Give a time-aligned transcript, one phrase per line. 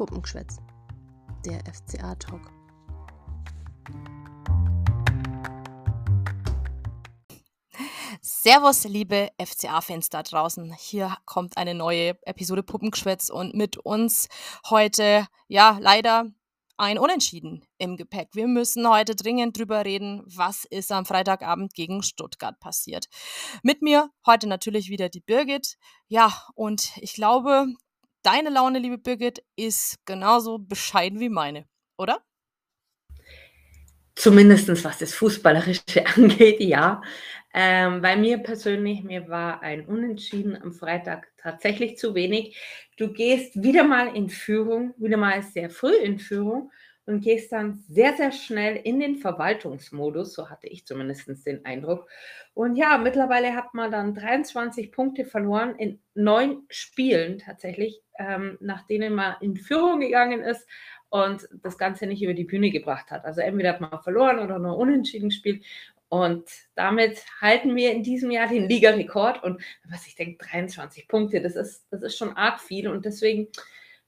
[0.00, 0.56] Puppengeschwätz,
[1.44, 2.40] der FCA-Talk.
[8.22, 10.72] Servus, liebe FCA-Fans da draußen.
[10.72, 14.28] Hier kommt eine neue Episode Puppengeschwätz und mit uns
[14.70, 16.30] heute, ja, leider
[16.78, 18.30] ein Unentschieden im Gepäck.
[18.32, 23.04] Wir müssen heute dringend drüber reden, was ist am Freitagabend gegen Stuttgart passiert.
[23.62, 25.76] Mit mir heute natürlich wieder die Birgit.
[26.08, 27.66] Ja, und ich glaube,
[28.22, 31.66] deine Laune, liebe Birgit, ist genauso bescheiden wie meine,
[31.96, 32.22] oder?
[34.14, 37.02] Zumindest was das Fußballerische angeht, ja.
[37.52, 42.56] Ähm, bei mir persönlich, mir war ein Unentschieden am Freitag tatsächlich zu wenig.
[42.96, 46.70] Du gehst wieder mal in Führung, wieder mal sehr früh in Führung
[47.06, 52.08] und gehst dann sehr, sehr schnell in den Verwaltungsmodus, so hatte ich zumindest den Eindruck.
[52.54, 58.86] Und ja, mittlerweile hat man dann 23 Punkte verloren in neun Spielen tatsächlich, ähm, nach
[58.86, 60.66] denen man in Führung gegangen ist
[61.08, 63.24] und das Ganze nicht über die Bühne gebracht hat.
[63.24, 65.64] Also entweder hat man verloren oder nur unentschieden gespielt.
[66.08, 69.42] Und damit halten wir in diesem Jahr den Ligarekord.
[69.44, 72.88] Und was ich denke, 23 Punkte, das ist, das ist schon arg viel.
[72.88, 73.48] Und deswegen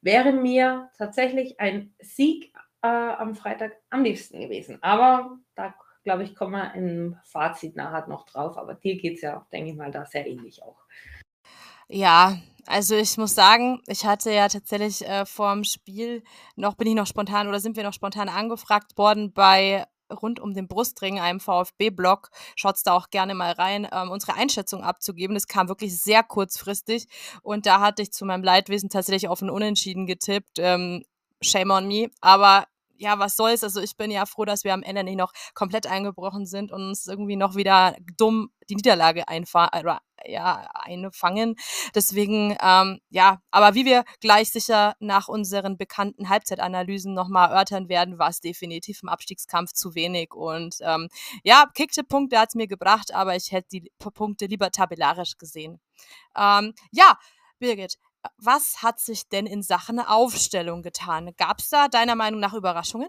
[0.00, 2.52] wäre mir tatsächlich ein Sieg
[2.82, 4.78] äh, am Freitag am liebsten gewesen.
[4.82, 8.58] Aber da, glaube ich, kommen wir im Fazit nachher noch drauf.
[8.58, 10.78] Aber dir geht es ja, denke ich mal, da sehr ähnlich auch.
[11.88, 16.22] Ja, also ich muss sagen, ich hatte ja tatsächlich äh, vor dem Spiel
[16.56, 20.54] noch, bin ich noch spontan oder sind wir noch spontan angefragt worden bei rund um
[20.54, 22.30] den Brustring, einem VfB-Blog.
[22.54, 25.34] Schaut da auch gerne mal rein, ähm, unsere Einschätzung abzugeben.
[25.34, 27.06] Das kam wirklich sehr kurzfristig
[27.42, 30.58] und da hatte ich zu meinem Leidwesen tatsächlich auf ein Unentschieden getippt.
[30.58, 31.04] Ähm,
[31.42, 32.08] shame on me.
[32.20, 32.66] Aber
[33.02, 33.64] ja, was soll's?
[33.64, 36.82] Also ich bin ja froh, dass wir am Ende nicht noch komplett eingebrochen sind und
[36.82, 41.56] uns irgendwie noch wieder dumm die Niederlage einfahren, äh, ja, einfangen.
[41.94, 48.18] Deswegen, ähm, ja, aber wie wir gleich sicher nach unseren bekannten Halbzeitanalysen nochmal erörtern werden,
[48.20, 50.32] war es definitiv im Abstiegskampf zu wenig.
[50.32, 51.08] Und ähm,
[51.42, 55.80] ja, kickte Punkte hat es mir gebracht, aber ich hätte die Punkte lieber tabellarisch gesehen.
[56.36, 57.18] Ähm, ja,
[57.58, 57.98] Birgit,
[58.38, 61.32] was hat sich denn in Sachen Aufstellung getan?
[61.36, 63.08] Gab es da deiner Meinung nach Überraschungen?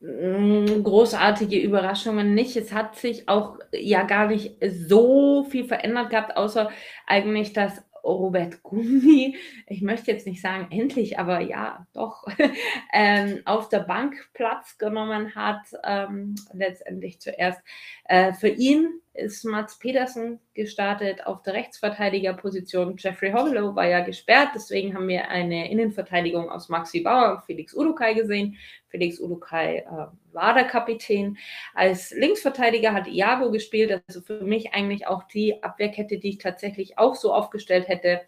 [0.00, 2.56] Mm, großartige Überraschungen nicht.
[2.56, 6.70] Es hat sich auch ja gar nicht so viel verändert gehabt, außer
[7.06, 9.36] eigentlich, dass Robert Gummi,
[9.66, 12.26] ich möchte jetzt nicht sagen endlich, aber ja, doch,
[12.92, 17.60] ähm, auf der Bank Platz genommen hat, ähm, letztendlich zuerst.
[18.04, 22.96] Äh, für ihn ist Mats Petersen gestartet auf der Rechtsverteidigerposition.
[22.96, 27.74] Jeffrey Hobelow war ja gesperrt, deswegen haben wir eine Innenverteidigung aus Maxi Bauer und Felix
[27.74, 28.56] Udukai gesehen.
[28.88, 31.36] Felix Udukai äh, war der Kapitän.
[31.74, 36.98] Als Linksverteidiger hat Iago gespielt, also für mich eigentlich auch die Abwehrkette, die ich tatsächlich
[36.98, 38.20] auch so aufgestellt hätte.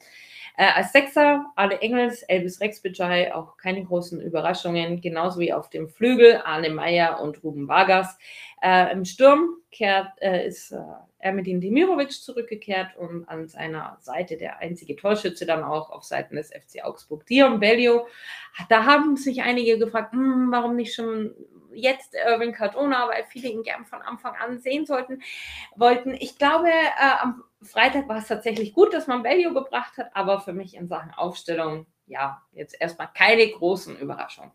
[0.56, 5.88] Äh, als Sechser Ale Engels, Elvis Rexbejai, auch keine großen Überraschungen, genauso wie auf dem
[5.88, 8.18] Flügel Arne Meyer und Ruben Vargas.
[8.62, 10.78] Äh, Im Sturm kehrt, äh, ist äh,
[11.18, 16.48] Ermedin Demirovic zurückgekehrt und an seiner Seite der einzige Torschütze dann auch auf Seiten des
[16.48, 18.06] FC Augsburg, Dion Bellio.
[18.68, 21.34] Da haben sich einige gefragt, hm, warum nicht schon
[21.72, 25.22] jetzt Irving Cardona, weil viele ihn gern von Anfang an sehen sollten,
[25.76, 26.14] wollten.
[26.14, 30.40] Ich glaube, äh, am Freitag war es tatsächlich gut, dass man Bellio gebracht hat, aber
[30.40, 34.52] für mich in Sachen Aufstellung, ja, jetzt erstmal keine großen Überraschungen.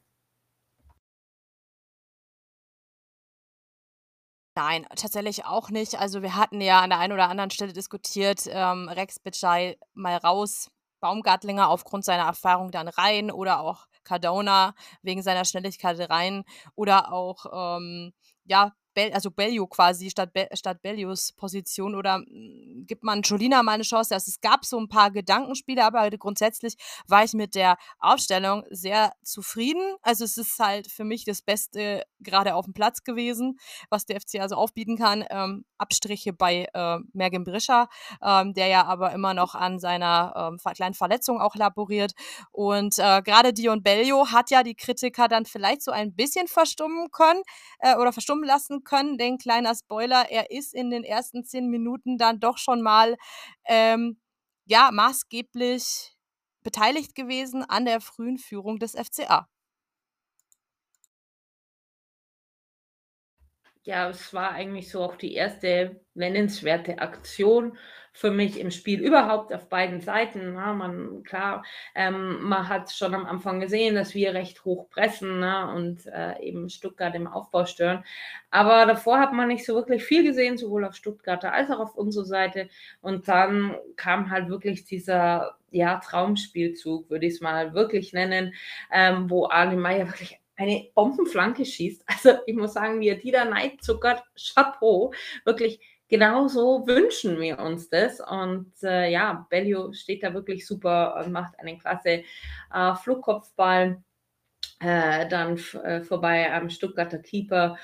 [4.58, 6.00] Nein, tatsächlich auch nicht.
[6.00, 10.16] Also wir hatten ja an der einen oder anderen Stelle diskutiert, ähm, Rex Bitschei mal
[10.16, 10.72] raus,
[11.02, 16.46] Baumgartlinger aufgrund seiner Erfahrung dann rein oder auch Cardona wegen seiner Schnelligkeit rein
[16.76, 18.14] oder auch ähm,
[18.46, 23.62] ja Bell, also Bellio quasi statt, Be statt Bellios Position oder hm, gibt man Jolina
[23.62, 24.16] mal eine Chance?
[24.16, 26.76] Also es gab so ein paar Gedankenspiele, aber grundsätzlich
[27.08, 29.96] war ich mit der Aufstellung sehr zufrieden.
[30.02, 34.20] Also es ist halt für mich das Beste gerade auf dem Platz gewesen, was der
[34.20, 35.24] FC also aufbieten kann.
[35.30, 37.90] Ähm, Abstriche bei äh, Mergen Brischer,
[38.24, 42.14] ähm, der ja aber immer noch an seiner ähm, kleinen Verletzung auch laboriert.
[42.52, 47.12] Und äh, gerade Dion Bellio hat ja die Kritiker dann vielleicht so ein bisschen verstummen
[47.12, 47.42] können
[47.80, 52.18] äh, oder verstummen lassen können, denn kleiner Spoiler, er ist in den ersten zehn Minuten
[52.18, 53.18] dann doch schon mal
[53.66, 54.20] ähm,
[54.66, 56.16] ja maßgeblich
[56.64, 59.48] beteiligt gewesen an der frühen Führung des FCA.
[63.88, 67.78] Ja, es war eigentlich so auch die erste nennenswerte Aktion
[68.14, 70.74] für mich im Spiel überhaupt auf beiden Seiten, ne?
[70.74, 75.72] Man klar, ähm, man hat schon am Anfang gesehen, dass wir recht hoch pressen, ne,
[75.76, 78.04] und, äh, eben Stuttgart im Aufbau stören.
[78.50, 81.96] Aber davor hat man nicht so wirklich viel gesehen, sowohl auf Stuttgarter als auch auf
[81.96, 82.70] unserer Seite.
[83.02, 88.54] Und dann kam halt wirklich dieser, ja, Traumspielzug, würde ich's mal wirklich nennen,
[88.92, 92.04] ähm, wo Arne Meyer wirklich eine Bombenflanke schießt.
[92.08, 95.14] Also, ich muss sagen, wie er die da reinzuckert, Chapeau.
[95.44, 98.20] Wirklich, genauso wünschen wir uns das.
[98.20, 102.24] Und, äh, ja, Bellio steht da wirklich super und macht einen klasse,
[102.74, 104.04] äh, Flugkopfball,
[104.80, 107.78] äh, dann äh, vorbei am Stuttgarter Keeper.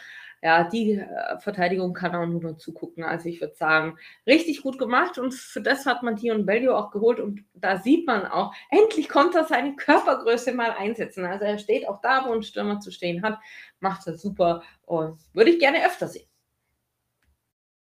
[0.43, 3.03] Ja, die, äh, Verteidigung kann auch nur zugucken.
[3.03, 6.89] Also, ich würde sagen, richtig gut gemacht und für das hat man Dion Bellio auch
[6.89, 11.25] geholt und da sieht man auch, endlich konnte er seine Körpergröße mal einsetzen.
[11.25, 13.37] Also, er steht auch da, wo 'n Stürmer zu stehen hat,
[13.79, 16.25] macht er super und würde ich gerne öfter sehen.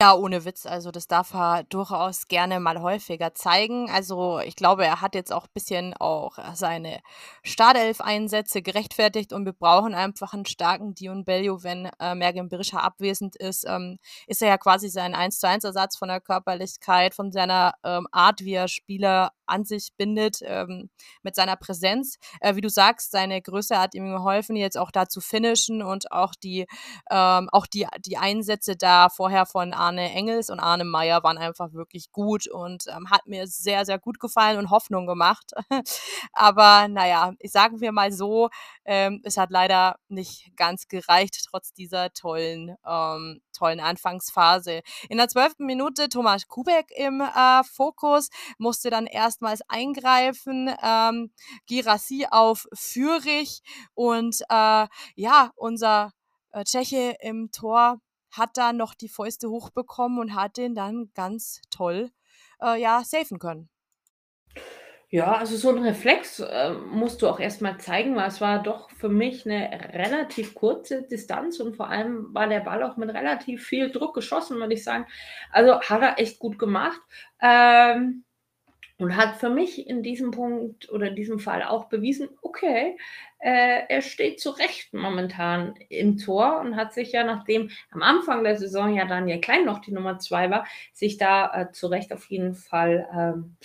[0.02, 0.64] Ja, ohne Witz.
[0.64, 3.90] Also, das darf er durchaus gerne mal häufiger zeigen.
[3.90, 7.00] Also, ich glaube, er hat jetzt auch bisschen auch seine
[7.42, 13.36] Startelf-Einsätze gerechtfertigt und wir brauchen einfach 'n starken Dion Bellio, wenn, äh, Mergim Berisha abwesend
[13.36, 18.40] ist, ähm, ist er ja quasi sein Eins-zu-eins-Ersatz von der Körperlichkeit, von seiner, ähm, Art,
[18.40, 20.90] wie er Spieler an sich bindet, ähm,
[21.22, 22.18] mit seiner Präsenz.
[22.40, 26.12] Äh, wie du sagst, seine Größe hat ihm geholfen, jetzt auch da zu finishen und
[26.12, 26.66] auch die
[27.10, 31.72] ähm, auch die die Einsätze da vorher von Arne Engels und Arne Meyer waren einfach
[31.72, 35.52] wirklich gut und, ähm, hat mir sehr, sehr gut gefallen und Hoffnung gemacht.
[36.32, 38.48] Aber na ja, sagen wir mal so,
[38.84, 44.80] ähm, es hat leider nicht ganz gereicht, trotz dieser tollen ähm, tollen Anfangsphase.
[45.08, 45.58] In der 12.
[45.58, 49.06] Minute Thomas Kubek im, äh, Fokus, musste dann
[49.40, 51.32] erstmals eingreifen, ähm,
[51.66, 53.62] Girassi auf Führich
[53.94, 56.12] und, äh, ja, unser,
[56.52, 58.00] äh, Tscheche im Tor
[58.32, 62.10] hat da noch die Fäuste hochbekommen und hat den dann ganz toll,
[62.62, 63.68] äh, ja, saven können.
[65.12, 68.62] Ja, also so 'n Reflex, äh, musst du auch erst mal zeigen, weil es war
[68.62, 73.10] doch für mich 'ne relativ kurze Distanz und vor allem war der Ball auch mit
[73.10, 75.06] relativ viel Druck geschossen, würde ich sagen.
[75.50, 77.00] Also, hat er echt gut gemacht,
[77.42, 78.24] ähm,
[79.00, 82.96] und hat für mich in diesem Punkt oder in diesem Fall auch bewiesen, okay,
[83.38, 88.44] äh, er steht zu Recht momentan im Tor und hat sich ja, nachdem am Anfang
[88.44, 92.12] der Saison ja Daniel Klein noch die Nummer 2 war, sich da, äh, zu Recht
[92.12, 93.56] auf jeden Fall, ähm,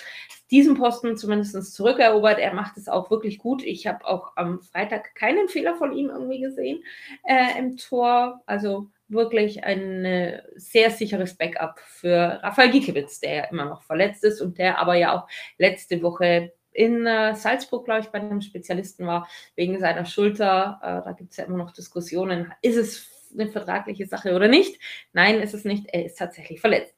[0.52, 2.40] diesen Posten zumindest zurückerobert.
[2.40, 3.64] Er macht es auch wirklich gut.
[3.64, 6.84] Ich habe auch am Freitag keinen Fehler von ihm irgendwie gesehen,
[7.24, 8.42] äh, im Tor.
[8.46, 14.24] Also, wirklich ein, äh, sehr sicheres Backup für Rafael Giekewitz, der ja immer noch verletzt
[14.24, 18.42] ist und der aber ja auch letzte Woche in, äh, Salzburg, glaube ich, bei 'nem
[18.42, 20.80] Spezialisten war wegen seiner Schulter.
[20.84, 22.52] Äh, da gibt's ja immer noch Diskussionen.
[22.62, 24.80] Ist es 'ne vertragliche Sache oder nicht?
[25.14, 25.88] Nein, ist es nicht.
[25.94, 26.96] Er ist tatsächlich verletzt.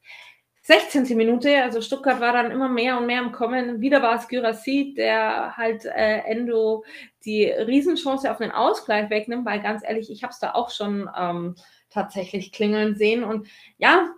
[0.62, 1.14] 16.
[1.14, 3.80] Minute, also Stuttgart war dann immer mehr und mehr am Kommen.
[3.80, 6.84] Wieder war es Guirassy, der halt, äh, Endo
[7.24, 11.08] die Riesenchance auf 'nen Ausgleich wegnimmt, weil ganz ehrlich, ich habe es da auch schon,
[11.18, 11.54] ähm,
[11.90, 13.24] tatsächlich klingeln sehen.
[13.24, 13.48] Und
[13.78, 14.08] ja,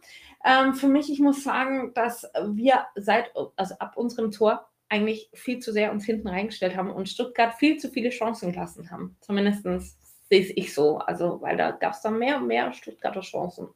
[0.44, 5.60] ähm, für mich, ich muss sagen, dass wir seit also ab unserem Tor eigentlich viel
[5.60, 9.16] zu sehr uns hinten reingestellt haben und Stuttgart viel zu viele Chancen gelassen haben.
[9.20, 9.96] Zumindestens
[10.28, 10.98] sehe es ich so.
[10.98, 13.68] Also, weil da gab's dann mehr und mehr Stuttgarter Chancen.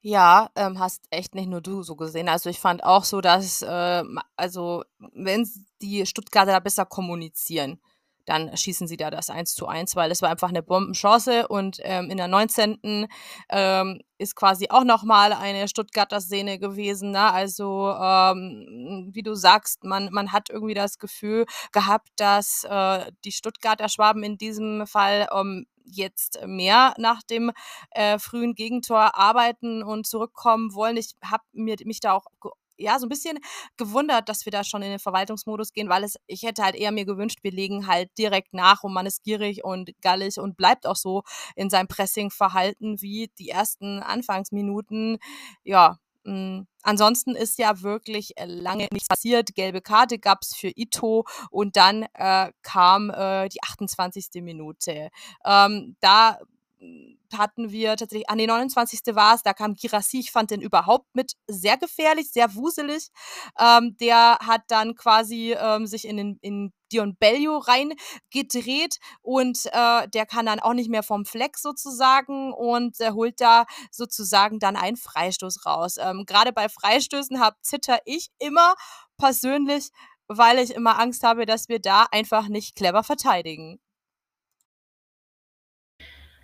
[0.00, 2.28] Ja, ähm, hast echt nicht nur du so gesehen.
[2.28, 5.48] Also, ich fand auch so, dass, ähm also, wenn
[5.80, 7.80] die Stuttgarter da besser kommunizieren,
[8.26, 12.16] dann schießen sie da das 1:1, weil es war einfach 'ne Bombenchance und, ähm, in
[12.16, 13.06] der 19.,
[13.50, 17.32] ähm, ist quasi auch noch mal eine Stuttgarter Szene gewesen, ne?
[17.32, 23.32] Also, ähm, wie du sagst, man man hat irgendwie das Gefühl gehabt, dass, äh, die
[23.32, 27.50] Stuttgarter Schwaben in diesem Fall, ähm, jetzt mehr nach dem,
[27.90, 30.96] äh, frühen Gegentor arbeiten und zurückkommen wollen.
[30.96, 32.24] Ich habe mir mich da auch
[32.78, 33.38] ja, so 'n bisschen
[33.76, 36.92] gewundert, dass wir da schon in den Verwaltungsmodus gehen, weil es ich hätte halt eher
[36.92, 40.86] mir gewünscht, wir legen halt direkt nach und man ist gierig und gallig und bleibt
[40.86, 41.22] auch so
[41.56, 45.18] in seinem Pressingverhalten wie die ersten Anfangsminuten.
[45.64, 49.54] Ja, hm, ansonsten ist ja wirklich, äh, lange nichts passiert.
[49.54, 54.42] Gelbe Karte gab's für Ito und dann, äh, kam, äh, die 28.
[54.42, 55.10] Minute.
[55.44, 56.38] Ähm, da,
[56.78, 59.00] hm, hatten wir tatsächlich ah, ne, 29.
[59.14, 60.20] war's, da kam Guirassy.
[60.20, 63.08] Ich fand den überhaupt mit sehr gefährlich, sehr wuselig.
[63.58, 70.08] Ähm, der hat dann quasi, ähm, sich in den in Dion Bellio reingedreht und, äh,
[70.08, 74.76] der kann dann auch nicht mehr vom Fleck sozusagen und, äh, holt da sozusagen dann
[74.76, 75.96] einen Freistoß raus.
[75.98, 78.74] Ähm, grade bei Freistößen habe zittere ich immer
[79.18, 79.90] persönlich,
[80.28, 83.80] weil ich immer Angst habe, dass wir da einfach nicht clever verteidigen.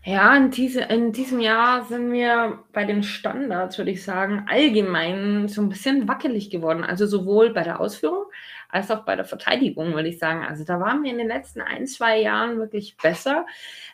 [0.04, 5.46] Ja, in diese in diesem Jahr sind wir bei den Standards, würde ich sagen, allgemein
[5.46, 6.84] so 'n bisschen wackelig geworden.
[6.84, 8.24] Also, sowohl bei der Ausführung
[8.70, 10.42] als auch bei der Verteidigung, würde ich sagen.
[10.42, 13.44] Also, da waren wir in den letzten 1, 2 Jahren wirklich besser.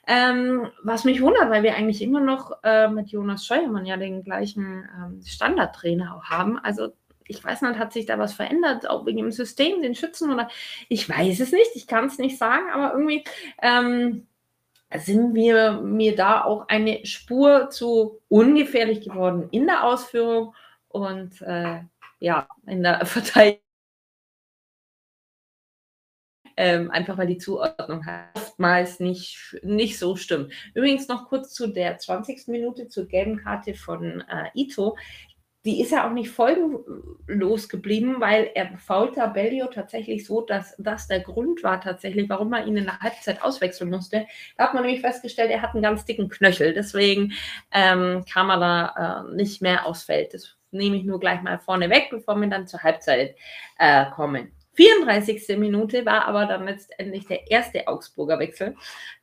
[0.06, 4.22] Ähm, was mich wundert, weil wir eigentlich immer noch, äh, mit Jonas Scheuermann ja den
[4.22, 6.56] gleichen, ähm, Standardtrainer auch haben.
[6.58, 6.92] Also,
[7.26, 10.48] ich weiß nicht, hat sich da was verändert, auch wegen dem System, den Schützen oder
[10.88, 13.24] ich weiß es nicht, ich kann's nicht sagen, aber irgendwie,
[13.60, 14.26] ähm,
[14.94, 20.54] sind wir mir da auch eine Spur zu ungefährlich geworden in der Ausführung
[20.88, 21.80] und, äh,
[22.20, 23.60] ja, in der Vertei
[26.56, 28.02] ähm, einfach weil die Zuordnung
[28.34, 30.52] oftmals nicht nicht so stimmt.
[30.74, 32.48] Übrigens noch kurz zu der 20.
[32.48, 34.96] Minute zur gelben Karte von, äh, Ito.
[35.66, 38.70] Die ist ja auch nicht folgenlos geblieben, weil er
[39.16, 43.00] da Bellio tatsächlich so, dass das der Grund war tatsächlich, warum er ihn in der
[43.00, 44.26] Halbzeit auswechseln musste.
[44.56, 47.32] Da hat man nämlich festgestellt, er hat 'n ganz dicken Knöchel, deswegen,
[47.72, 50.34] ähm, kam er da, äh, nicht mehr aufs Feld.
[50.34, 53.34] Das nehme ich nur gleich mal vorne weg, bevor wir dann zur Halbzeit,
[53.78, 54.52] äh, kommen.
[54.76, 55.56] 34.
[55.56, 58.74] Minute war aber dann letztendlich der erste Augsburger Wechsel.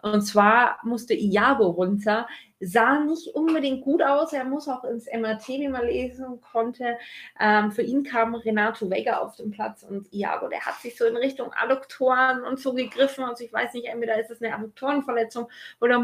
[0.01, 2.27] Und zwar musste Iago runter.
[2.59, 4.33] Sah nicht unbedingt gut aus.
[4.33, 6.97] Er muss auch ins MRT, wie man lesen konnte.
[7.39, 11.05] Ähm, für ihn kam Renato Vega auf den Platz und Iago, der hat sich so
[11.05, 13.23] in Richtung Adduktoren und so gegriffen.
[13.25, 15.49] Also, ich weiß nicht, entweder ist es 'ne Adduktorenverletzung
[15.81, 15.99] oder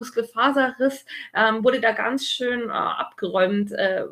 [0.00, 4.04] Muskelfaserriss, ähm, wurde da ganz schön, äh, abgeräumt, äh,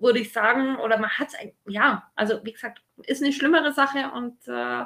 [0.00, 0.76] würde ich sagen.
[0.78, 4.84] Oder man hat's ei ja, also, wie gesagt, ist 'ne schlimmere Sache und, äh,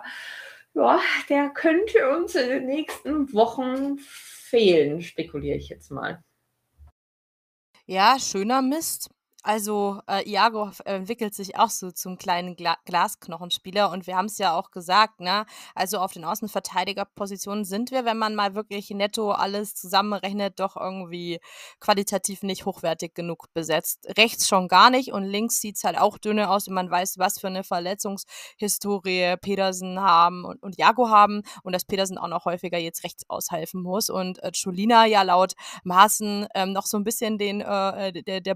[0.75, 6.23] ja, der könnte uns in den nächsten Wochen fehlen, spekuliere ich jetzt mal.
[7.88, 9.11] Ja, schöner Mist.
[9.45, 14.39] Also, äh, Iago f entwickelt sich auch so zum kleinen Gla Glasknochenspieler und wir haben's
[14.39, 15.47] ja auch gesagt, ne?
[15.75, 21.41] Also, auf den Außenverteidigerpositionen sind wir, wenn man mal wirklich netto alles zusammenrechnet, doch irgendwie
[21.81, 24.07] qualitativ nicht hochwertig genug besetzt.
[24.17, 27.41] Rechts schon gar nicht und links sieht's halt auch dünne aus, wenn man weiß, was
[27.41, 32.79] für 'ne Verletzungshistorie Pedersen haben und und Iago haben und dass Pedersen auch noch häufiger
[32.79, 37.39] jetzt rechts aushelfen muss und, äh, Cholina ja laut Maaßen, ähm, noch so 'n bisschen
[37.39, 38.55] den, äh, äh, der der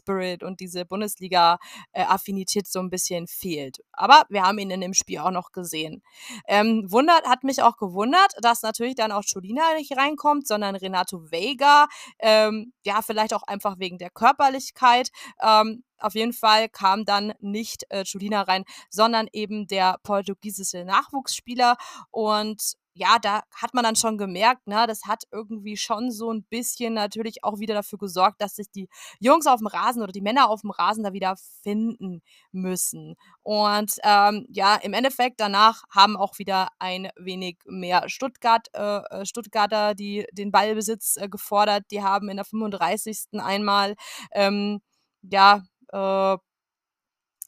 [0.00, 1.58] Bundesliga-Spirit und diese Bundesliga
[1.92, 3.78] äh, Affinität so 'n bisschen fehlt.
[3.92, 6.02] Aber wir haben ihn in dem Spiel auch noch gesehen.
[6.46, 11.30] Ähm, wundert hat mich auch gewundert, dass natürlich dann auch Cholina nicht reinkommt, sondern Renato
[11.30, 11.86] Veiga.
[12.18, 15.10] Ähm, ja, vielleicht auch einfach wegen der Körperlichkeit.
[15.40, 18.02] Ähm, auf jeden Fall kam dann nicht, äh,
[18.34, 21.76] rein, sondern eben der portugiesische Nachwuchsspieler.
[22.10, 26.44] Und ja, da hat man dann schon gemerkt, ne, das hat irgendwie schon so 'n
[26.44, 28.88] bisschen natürlich auch wieder dafür gesorgt, dass sich die
[29.20, 32.22] Jungs aufm Rasen oder die Männer aufm Rasen da wieder finden
[32.52, 33.16] müssen.
[33.42, 39.26] Und, ähm, ja, im Endeffekt danach haben auch wieder ein wenig mehr Stuttgart äh, äh,
[39.26, 41.84] Stuttgarter die den Ballbesitz, äh, gefordert.
[41.90, 43.40] Die haben in der 35.
[43.40, 43.94] einmal,
[44.32, 44.80] ähm,
[45.22, 46.36] ja, äh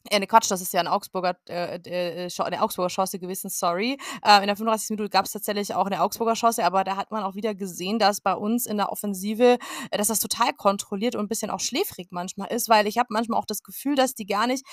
[0.09, 1.77] äh, ne Quatsch, das ist ja 'n Augsburger äh,
[2.25, 3.97] äh, Ch 'ne Augsburger Chance gewesen, sorry.
[4.23, 4.89] Äh, in der 35.
[4.95, 8.21] Minute gab's tatsächlich auch 'ne Augsburger Chance, aber da hat man auch wieder gesehen, dass
[8.21, 9.57] bei uns in der Offensive
[9.91, 13.07] äh, dass das total kontrolliert und 'n bisschen auch schläfrig manchmal ist, weil ich habe
[13.11, 14.65] manchmal auch das Gefühl, dass die gar nicht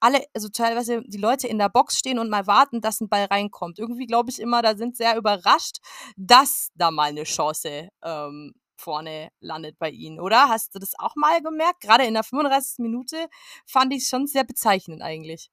[0.00, 3.24] alle also, teilweise die Leute in der Box stehen und mal warten, dass 'n Ball
[3.26, 3.78] reinkommt.
[3.78, 5.78] Irgendwie glaube ich immer, da sind sehr überrascht,
[6.16, 10.48] dass da mal 'ne Chance, ähm, vorne landet bei ihnen, oder?
[10.48, 11.82] Hast du das auch mal gemerkt?
[11.82, 12.78] Grade in der 35.
[12.78, 13.28] Minute
[13.66, 15.50] fand ich's schon sehr bezeichnend eigentlich.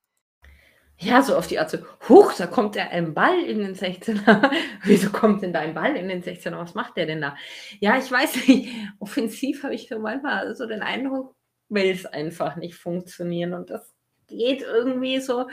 [0.97, 4.51] Ja, so auf die Art so: „Huch, da kommt ja ein Ball in den 16er.
[4.83, 6.57] Wieso kommt denn da ein Ball in den 16er?
[6.57, 7.35] Was macht der denn da?“
[7.79, 11.35] Ja, ich weiß nicht, offensiv habe ich so manchmal so den Eindruck,
[11.69, 13.91] will's einfach nicht funktionieren und das
[14.27, 15.47] geht irgendwie so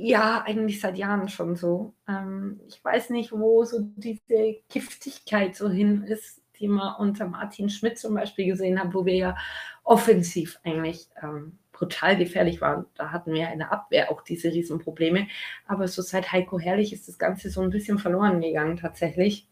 [0.00, 1.94] ja, eigentlich seit Jahren schon so.
[2.08, 7.70] Ähm, ich weiß nicht, wo so diese Giftigkeit so hin ist, die man unter Martin
[7.70, 9.36] Schmidt zum Beispiel gesehen haben, wo wir ja
[9.84, 12.86] offensiv eigentlich, ähm, brutal gefährlich waren.
[12.96, 15.28] Da hatten wir in der Abwehr auch diese Riesenprobleme.
[15.68, 19.46] Aber so seit Heiko Herrlich ist das Ganze so 'n bisschen verloren gegangen tatsächlich.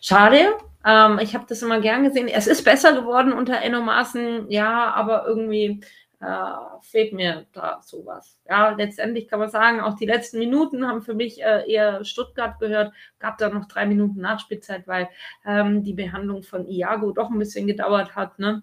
[0.00, 0.54] Schade,
[0.84, 2.26] ähm, ich habe das immer gern gesehen.
[2.26, 5.80] Es ist besser geworden unter Enno Maaßen, ja, aber irgendwie,
[6.20, 8.38] äh, fehlt mir da so was.
[8.48, 12.58] Ja, letztendlich kann man sagen, auch die letzten Minuten haben für mich, äh, eher Stuttgart
[12.60, 12.92] gehört.
[13.20, 15.08] Gab da noch 3 Minuten Nachspielzeit, weil,
[15.46, 18.62] ähm, die Behandlung von Iago doch 'n bisschen gedauert hat, ne?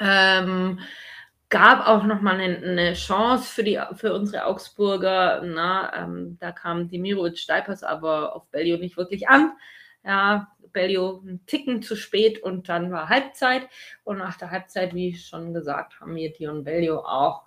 [0.00, 0.80] Ähm,
[1.50, 5.90] gab auch noch mal 'nen 'ne Chance für die für unsere Augsburger, ne?
[5.96, 9.52] Ähm, da kam Demirovic Steyper's aber auf Bellio nicht wirklich an.
[10.04, 13.68] Ja, Bellio 'n Ticken zu spät und dann war Halbzeit.
[14.04, 17.44] Und nach der Halbzeit, wie schon gesagt, haben wir Dion Bellio auch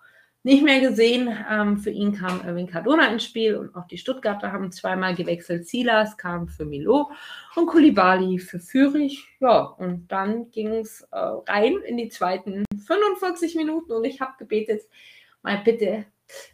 [0.48, 1.29] nicht mehr gesehen.
[1.51, 5.67] Ähm, für ihn kam Erwin Cardona ins Spiel und auch die Stuttgarter haben zweimal gewechselt.
[5.67, 7.12] Silas kam für Milo
[7.55, 9.27] und Kulibali für Fürich.
[9.41, 14.34] Ja, und dann ging es äh, rein in die zweiten 45 Minuten und ich habe
[14.39, 14.84] gebetet,
[15.41, 16.05] mal bitte,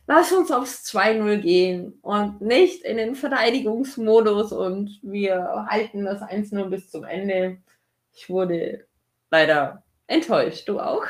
[0.07, 6.69] lass uns aufs 2-0 gehen und nicht in den Verteidigungsmodus und wir halten das 1-0
[6.69, 7.57] bis zum Ende.
[8.11, 8.85] Ich wurde
[9.31, 10.67] leider enttäuscht.
[10.67, 11.05] Du auch?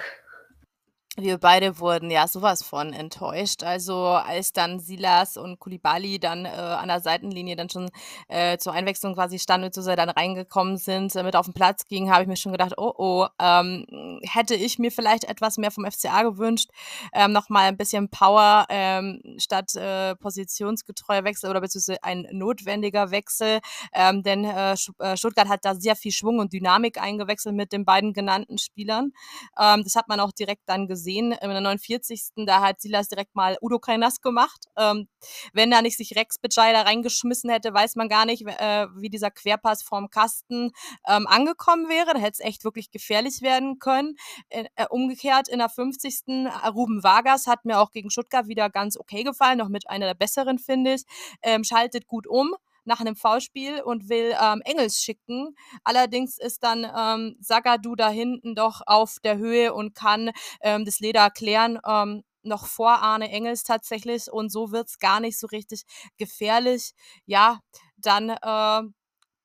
[1.17, 3.61] Wir beide wurden ja sowas von enttäuscht.
[3.61, 7.87] Also, als dann Silas und Kulibali dann, äh, an der Seitenlinie dann schon,
[8.29, 12.11] äh, zur Einwechslung quasi standen, beziehungsweise dann reingekommen sind, äh, mit auf den Platz gingen,
[12.11, 13.85] habe ich mir schon gedacht: „Oh, oh, ähm,
[14.23, 16.69] hätte ich mir vielleicht etwas mehr vom FCA gewünscht,
[17.13, 23.11] ähm, noch mal 'n bisschen Power, ähm, statt, äh, positionsgetreuer Wechsel oder beziehungsweise ein notwendiger
[23.11, 23.59] Wechsel.“
[23.93, 27.85] Ähm, denn, äh, äh, Stuttgart hat da sehr viel Schwung und Dynamik eingewechselt mit den
[27.85, 29.11] beiden genannten Spielern.
[29.59, 32.45] Ähm, das hat man auch direkt dann gesehen gesehen, in der 49.
[32.45, 34.65] Da hat Silas direkt mal Udo nass gemacht.
[34.77, 35.07] Ähm,
[35.51, 39.09] wenn da nicht sich Rex Bitschei da reingeschmissen hätte, weiß man gar nicht, äh, wie
[39.09, 40.71] dieser Querpass vorm Kasten
[41.07, 42.13] ähm, angekommen wäre.
[42.13, 44.15] Da hätte es echt wirklich gefährlich werden können.
[44.49, 46.23] Äh, äh, umgekehrt in der 50.
[46.27, 50.05] Äh, Ruben Vargas hat mir auch gegen Stuttgart wieder ganz okay gefallen, noch mit einer
[50.05, 51.03] der besseren, finde ich.
[51.41, 55.55] Ähm, schaltet gut um nach einem Foulspiel und will ähm, Engels schicken.
[55.83, 60.99] Allerdings ist dann ähm, Sagadu da hinten doch auf der Höhe und kann ähm, das
[60.99, 61.79] Leder klären.
[61.87, 65.83] Ähm, noch vor Arne Engels tatsächlich und so wird es gar nicht so richtig
[66.17, 66.91] gefährlich.
[67.25, 67.59] Ja,
[67.95, 68.81] dann äh,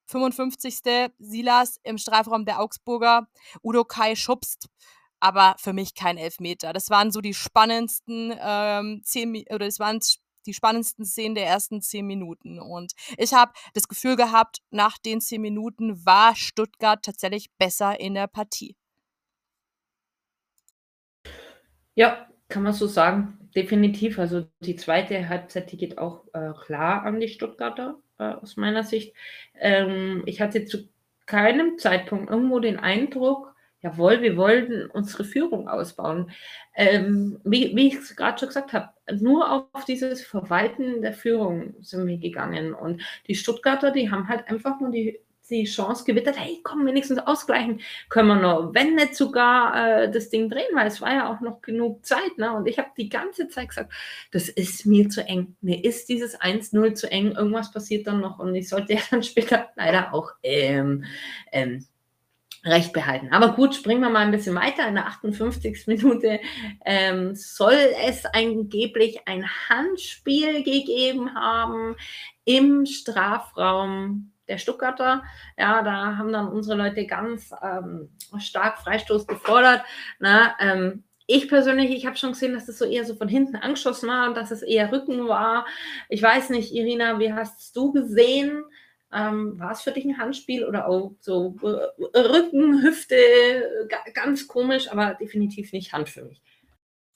[0.07, 0.79] 55.
[1.19, 3.27] Silas im Strafraum der Augsburger.
[3.63, 4.67] Udo Kai schubst
[5.19, 6.73] aber für mich kein Elfmeter.
[6.73, 9.99] Das waren so die spannendsten ähm, zehn oder das waren
[10.49, 12.59] die spannendsten Szenen der ersten zehn Minuten.
[12.59, 18.15] Und ich habe das Gefühl gehabt, nach den zehn Minuten war Stuttgart tatsächlich besser in
[18.15, 18.75] der Partie.
[21.93, 23.35] Ja, kann man so sagen.
[23.55, 24.19] Definitiv.
[24.19, 28.83] Also die zweite Halbzeit, die geht auch äh, klar an die Stuttgarter äh, aus meiner
[28.83, 29.15] Sicht.
[29.59, 30.89] Ähm, ich hatte zu
[31.25, 36.31] keinem Zeitpunkt irgendwo den Eindruck, jawohl, wir wollten unsere Führung ausbauen.
[36.75, 41.75] Ähm, wie, wie ich es gerade schon gesagt habe, nur auf dieses Verwalten der Führung
[41.81, 42.73] sind wir gegangen.
[42.73, 45.19] Und die Stuttgarter, die haben halt einfach nur die,
[45.49, 50.29] die Chance gewittert, hey, komm, wenigstens ausgleichen können wir noch, wenn nicht sogar äh, das
[50.29, 52.37] Ding drehen, weil es war ja auch noch genug Zeit.
[52.37, 52.53] Ne?
[52.55, 53.91] Und ich habe die ganze Zeit gesagt,
[54.31, 55.55] das ist mir zu eng.
[55.61, 58.39] Mir ist dieses 1-0 zu eng, irgendwas passiert dann noch.
[58.39, 61.03] Und ich sollte ja dann später leider auch ähm,
[61.51, 61.85] ähm,
[62.65, 63.29] Recht behalten.
[63.31, 64.87] Aber gut, springen wir mal ein bisschen weiter.
[64.87, 65.87] In der 58.
[65.87, 66.41] Minute
[66.85, 71.95] ähm, soll es angeblich ein Handspiel gegeben haben
[72.43, 75.23] im Strafraum der Stuttgarter.
[75.57, 79.83] Ja, da haben dann unsere Leute ganz ähm, stark Freistoß gefordert.
[80.19, 83.55] Na, ähm, ich persönlich, ich habe schon gesehen, dass es so eher so von hinten
[83.55, 85.67] angeschossen war und dass es eher Rücken war.
[86.09, 88.63] Ich weiß nicht, Irina, wie hast du gesehen?
[89.11, 94.91] Ähm, war es für dich ein Handspiel oder auch so äh, Rücken, Hüfte, ganz komisch,
[94.91, 96.41] aber definitiv nicht Hand für mich.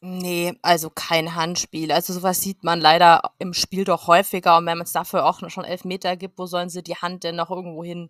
[0.01, 1.91] Nee, also kein Handspiel.
[1.91, 5.47] Also sowas sieht man leider im Spiel doch häufiger und wenn man es dafür auch
[5.49, 8.09] schon elf Meter gibt, wo sollen sie die Hand denn noch irgendwo hin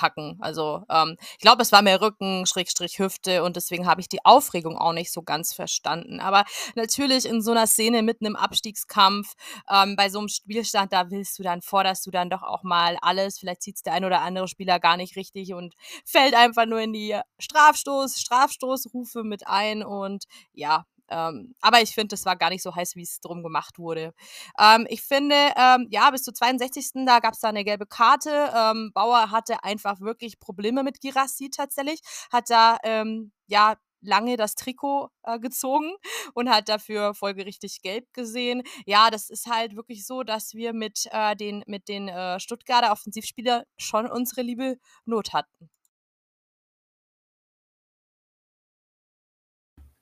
[0.00, 0.38] packen.
[0.40, 4.24] Also ähm, ich glaube, es war mehr Rücken, Schrägstrich Hüfte und deswegen habe ich die
[4.24, 6.20] Aufregung auch nicht so ganz verstanden.
[6.20, 9.34] Aber natürlich in so einer Szene mitten im Abstiegskampf,
[9.70, 12.96] ähm, bei so einem Spielstand, da willst du dann, forderst du dann doch auch mal
[13.02, 13.38] alles.
[13.38, 15.74] Vielleicht zieht es der ein oder andere Spieler gar nicht richtig und
[16.06, 22.08] fällt einfach nur in die Strafstoß, Strafstoßrufe mit ein und ja, ähm, aber ich finde,
[22.08, 24.14] das war gar nicht so heiß, wie es drum gemacht wurde.
[24.58, 27.04] Ähm, ich finde, ähm, ja, bis zur 62.
[27.06, 28.50] da gab es da eine gelbe Karte.
[28.54, 32.00] Ähm, Bauer hatte einfach wirklich Probleme mit Girassi tatsächlich.
[32.32, 35.92] Hat da, ähm, ja, lange das Trikot äh, gezogen
[36.34, 38.62] und hat dafür folgerichtig gelb gesehen.
[38.86, 42.92] Ja, das ist halt wirklich so, dass wir mit äh, den, mit den äh, Stuttgarter
[42.92, 45.70] Offensivspielern schon unsere liebe Not hatten.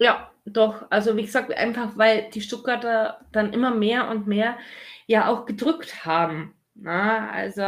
[0.01, 0.87] Ja, doch.
[0.91, 4.59] Also wie gesagt, einfach weil die Stuttgarter dann immer mehr und mehr
[5.07, 6.55] ja auch gedrückt haben.
[6.75, 7.63] Na, also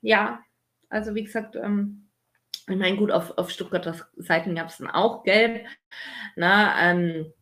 [0.00, 0.40] ja,
[0.88, 2.08] also wie gesagt, ähm,
[2.68, 5.66] ich meine, gut, auf, auf Stuttgarter Seiten gab es dann auch Gelb.
[6.36, 7.32] Na, ähm,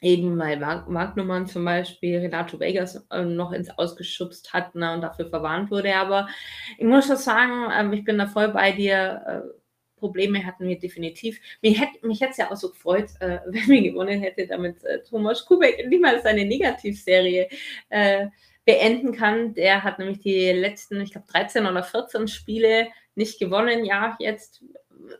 [0.00, 5.28] eben weil Wagnumann zum Beispiel Renato Vegas äh, noch ins Ausgeschubst hat ne, und dafür
[5.28, 5.94] verwarnt wurde.
[5.96, 6.28] Aber
[6.76, 9.22] ich muss schon sagen, ähm, ich bin da voll bei dir.
[9.26, 9.57] Äh,
[9.98, 11.40] Probleme hatten wir definitiv.
[11.62, 15.02] Mich hätte mich es ja auch so gefreut, äh, wenn wir gewonnen hätte, damit äh,
[15.02, 17.48] Thomas Kubek mal seine Negativserie
[17.88, 18.26] äh,
[18.64, 19.54] beenden kann.
[19.54, 23.84] Der hat nämlich die letzten, ich glaube, 13 oder 14 Spiele nicht gewonnen.
[23.84, 24.62] Ja, jetzt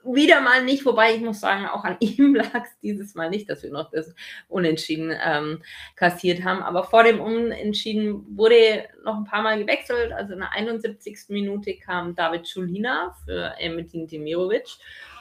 [0.04, 3.48] wieder mal nicht, wobei ich muss sagen, auch an ihm lag es dieses Mal nicht,
[3.48, 4.14] dass wir noch das
[4.48, 5.62] Unentschieden ähm,
[5.96, 6.62] kassiert haben.
[6.62, 10.12] Aber vor dem Unentschieden wurde noch ein paar Mal gewechselt.
[10.12, 11.26] Also in der 71.
[11.28, 14.78] Minute kam David Schulina für Emmetin Demirovic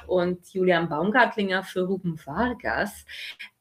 [0.07, 3.05] und Julian Baumgartlinger für Ruben Vargas.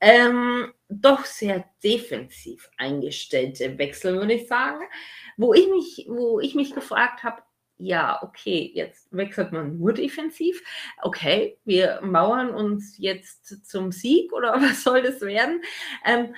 [0.00, 4.80] Ähm, doch sehr defensiv eingestellte Wechsel, würde ich sagen.
[5.36, 7.42] Wo ich mich, wo ich mich gefragt habe,
[7.78, 10.62] ja, okay, jetzt wechselt man nur defensiv.
[11.02, 15.62] Okay, wir mauern uns jetzt zum Sieg oder was soll das werden?
[16.04, 16.34] Ähm,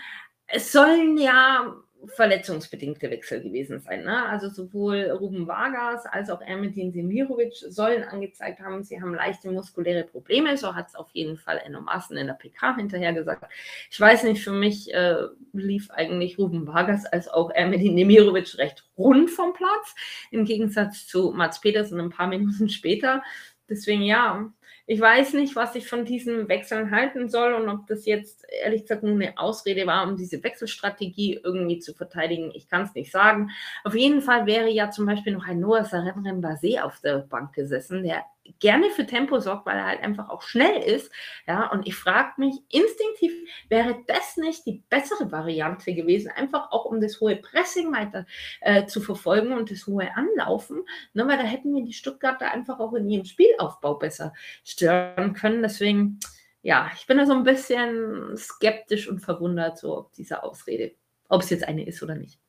[0.47, 4.05] es sollen ja verletzungsbedingte Wechsel gewesen sein.
[4.05, 4.25] Ne?
[4.27, 10.05] Also sowohl Ruben Vargas als auch Ermetin Semirovic sollen angezeigt haben, sie haben leichte muskuläre
[10.05, 10.57] Probleme.
[10.57, 13.45] So hat es auf jeden Fall Enno Maaßen in der PK hinterher gesagt.
[13.91, 18.89] Ich weiß nicht, für mich äh, lief eigentlich Ruben Vargas als auch Ermetin Semirovic recht
[18.97, 19.95] rund vom Platz,
[20.31, 23.23] im Gegensatz zu Mats Petersen ein paar Minuten später.
[23.69, 24.51] Deswegen ja,
[24.91, 28.83] ich weiß nicht, was ich von diesen Wechseln halten soll und ob das jetzt ehrlich
[28.83, 32.53] gesagt nur eine Ausrede war, um diese Wechselstrategie irgendwie zu verteidigen.
[32.55, 33.51] Ich kann es nicht sagen.
[33.85, 37.53] Auf jeden Fall wäre ja zum Beispiel noch ein Noah Saremren Basé auf der Bank
[37.53, 38.25] gesessen, der
[38.59, 41.11] gerne für Tempo sorgt, weil er halt einfach auch schnell ist.
[41.47, 43.33] Ja, und ich frage mich instinktiv,
[43.69, 48.27] wäre das nicht die bessere Variante gewesen, einfach auch um das hohe Pressing weiter
[48.61, 52.79] äh, zu verfolgen und das hohe Anlaufen, ne, weil da hätten wir die Stuttgarter einfach
[52.81, 54.33] auch in ihrem Spielaufbau besser
[54.65, 55.63] stören können.
[55.63, 56.21] Deswegen,
[56.63, 60.95] ja, ich bin da so ein bisschen skeptisch und verwundert, so ob diese Ausrede,
[61.29, 62.41] ob es jetzt eine ist oder nicht.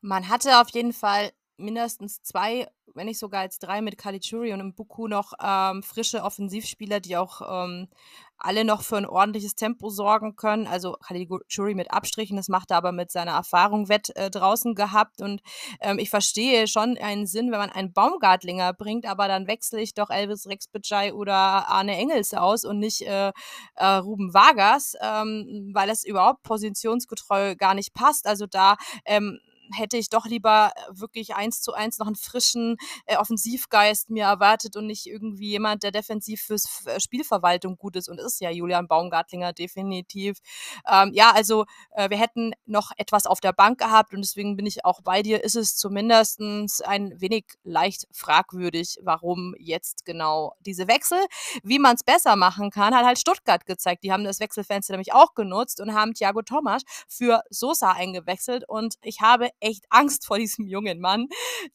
[0.00, 1.30] Man hatte auf jeden Fall
[1.62, 6.22] mindestens zwei wenn nicht sogar als drei mit Caligiuri und im Buku noch ähm, frische
[6.22, 7.88] Offensivspieler, die auch ähm,
[8.36, 10.66] alle noch für ein ordentliches Tempo sorgen können.
[10.66, 15.22] Also Caligiuri mit Abstrichen, das macht er aber mit seiner Erfahrung wett äh, draußen gehabt.
[15.22, 15.42] Und
[15.80, 19.94] ähm, ich verstehe schon einen Sinn, wenn man einen Baumgartlinger bringt, aber dann wechsle ich
[19.94, 23.32] doch Elvis Rexbitschei oder Arne Engels aus und nicht äh,
[23.76, 28.26] äh, Ruben Vargas, ähm, weil das überhaupt positionsgetreu gar nicht passt.
[28.26, 29.38] Also da ähm,
[29.72, 34.24] hätte ich doch lieber äh, wirklich eins zu eins noch einen frischen äh, Offensivgeist mir
[34.24, 38.50] erwartet und nicht irgendwie jemand, der defensiv fürs äh, Spielverwaltung gut ist und ist ja
[38.50, 40.38] Julian Baumgartlinger definitiv.
[40.86, 44.66] Ähm, ja, also äh, wir hätten noch etwas auf der Bank gehabt und deswegen bin
[44.66, 50.88] ich auch bei dir, ist es zumindest ein wenig leicht fragwürdig, warum jetzt genau diese
[50.88, 51.18] Wechsel.
[51.62, 54.04] Wie man es besser machen kann, hat halt Stuttgart gezeigt.
[54.04, 58.94] Die haben das Wechselfenster nämlich auch genutzt und haben Thiago Thomas für Sosa eingewechselt und
[59.02, 61.28] ich habe echt Angst vor diesem jungen Mann.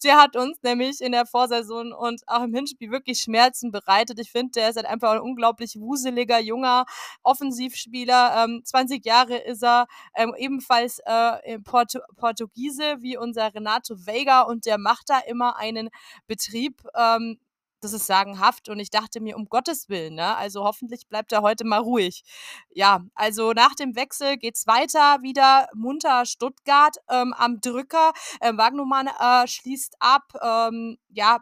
[0.03, 4.19] Der hat uns nämlich in der Vorsaison und auch im Hinspiel wirklich Schmerzen bereitet.
[4.19, 6.85] Ich finde, der ist halt einfach ein unglaublich wuseliger, junger
[7.23, 8.43] Offensivspieler.
[8.43, 14.65] Ähm, 20 Jahre ist er, ähm, ebenfalls äh, Portu Portugiese wie unser Renato Veiga und
[14.65, 15.89] der macht da immer einen
[16.27, 16.81] Betrieb.
[16.95, 17.39] Ähm,
[17.81, 20.35] das ist sagenhaft und ich dachte mir, um Gottes Willen, ne?
[20.35, 22.23] Also hoffentlich bleibt er heute mal ruhig.
[22.69, 28.13] Ja, also nach dem Wechsel geht's weiter, wieder munter Stuttgart ähm, am Drücker.
[28.41, 31.39] Ähm, Wagnumann äh, schließt ab, ähm, ja,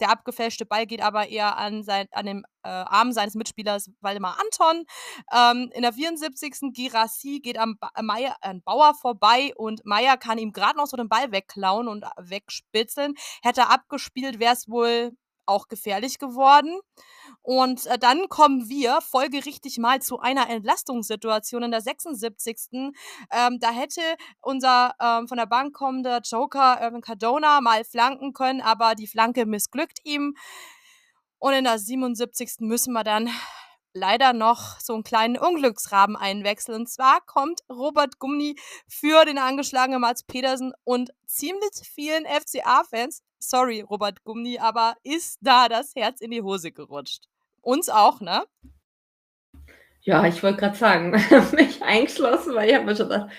[0.00, 4.38] der abgefälschte Ball geht aber eher an, sein, an den äh, Arm seines Mitspielers Waldemar
[4.40, 4.84] Anton.
[5.32, 6.72] Ähm, in der 74.
[6.72, 10.96] Girassi geht am ba Meier, an Bauer vorbei und Meier kann ihm gerade noch so
[10.96, 13.14] den Ball wegklauen und wegspitzeln.
[13.42, 15.16] Hätte er abgespielt, wäre es wohl
[15.48, 16.78] auch gefährlich geworden.
[17.42, 22.94] Und äh, dann kommen wir folgerichtig mal zu einer Entlastungssituation in der 76.
[23.30, 24.02] Ähm, da hätte
[24.40, 29.46] unser ähm, von der Bank kommender Joker Irvin Cardona mal flanken können, aber die Flanke
[29.46, 30.36] missglückt ihm.
[31.38, 32.56] Und in der 77.
[32.60, 33.30] müssen wir dann
[33.92, 36.80] leider noch so einen kleinen Unglücksrahmen einwechseln.
[36.80, 43.80] Und zwar kommt Robert Gumni für den angeschlagenen Mats Petersen und ziemlich vielen FCA-Fans, sorry
[43.80, 47.24] Robert Gumni, aber ist da das Herz in die Hose gerutscht.
[47.60, 48.44] Uns auch, ne?
[50.02, 51.10] Ja, ich wollte gerade sagen,
[51.52, 53.30] mich eingeschlossen, weil ich habe mir schon gedacht,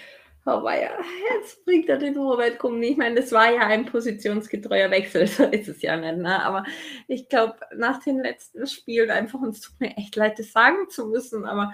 [0.46, 0.92] Oh weia,
[1.34, 2.88] jetzt bringt er den Robert Gummi.
[2.88, 6.18] Ich meine, das war ja ein positionsgetreuer Wechsel, so ist es ja nicht.
[6.18, 6.44] Ne?
[6.44, 6.64] Aber
[7.08, 11.08] ich glaube, nach den letzten Spielen einfach, uns tut mir echt leid, das sagen zu
[11.08, 11.46] müssen.
[11.46, 11.74] Aber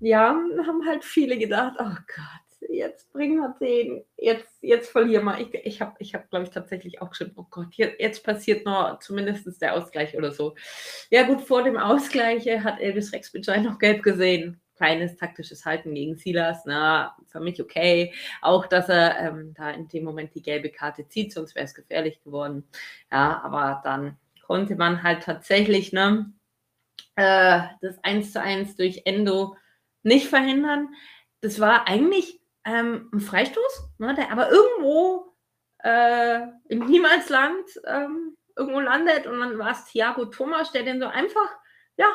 [0.00, 0.36] ja,
[0.66, 5.40] haben halt viele gedacht, oh Gott, jetzt bringen wir den, jetzt, jetzt verlieren wir.
[5.40, 8.98] Ich, ich habe, hab, glaube ich, tatsächlich auch geschrieben, oh Gott, jetzt, jetzt passiert noch
[8.98, 10.54] zumindest der Ausgleich oder so.
[11.10, 16.16] Ja gut, vor dem Ausgleich hat Elvis Rex noch gelb gesehen kleines taktisches Halten gegen
[16.16, 18.12] Silas, na, für mich okay.
[18.42, 21.74] Auch, dass er ähm, da in dem Moment die gelbe Karte zieht, sonst wäre es
[21.74, 22.68] gefährlich geworden.
[23.10, 26.32] Ja, aber dann konnte man halt tatsächlich ne,
[27.16, 29.56] äh, das 1 zu 1 durch Endo
[30.02, 30.88] nicht verhindern.
[31.40, 35.34] Das war eigentlich ähm, ein Freistoß, ne, der aber irgendwo
[35.82, 41.06] äh, im Niemalsland ähm, irgendwo landet und dann war es Thiago Thomas, der den so
[41.06, 41.50] einfach
[41.96, 42.06] ja,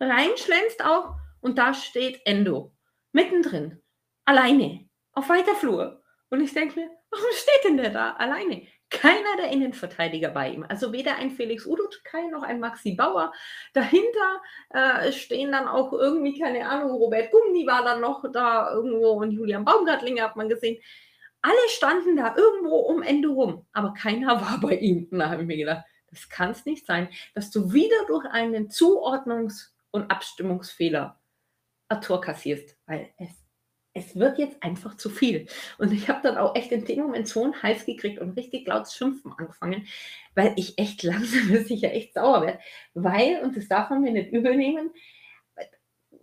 [0.00, 2.72] reinschlänzt auch und da steht Endo.
[3.12, 3.82] Mittendrin.
[4.24, 4.88] Alleine.
[5.12, 6.02] Auf weiter Flur.
[6.30, 8.66] Und ich denke mir, warum steht denn der da alleine?
[8.90, 10.64] Keiner der Innenverteidiger bei ihm.
[10.68, 13.32] Also weder ein Felix Udokai noch ein Maxi Bauer.
[13.72, 19.10] Dahinter äh, stehen dann auch irgendwie, keine Ahnung, Robert Gummi war dann noch da irgendwo
[19.12, 20.80] und Julian Baumgartlinger hat man gesehen.
[21.42, 25.08] Alle standen da irgendwo um Ende rum, aber keiner war bei ihm.
[25.10, 28.24] Und da habe ich mir gedacht, das kann es nicht sein, dass du wieder durch
[28.26, 31.18] einen Zuordnungs- und Abstimmungsfehler
[31.88, 33.46] ein Tor kassierst, weil es
[33.96, 35.46] es wird jetzt einfach zu viel.
[35.78, 38.66] Und ich habe dann auch echt in dem Moment so einen Hals gekriegt und richtig
[38.66, 39.86] laut Schimpfen angefangen,
[40.34, 42.58] weil ich echt langsam sicher echt sauer werde.
[42.92, 44.90] Weil, und das darf man mir nicht übernehmen,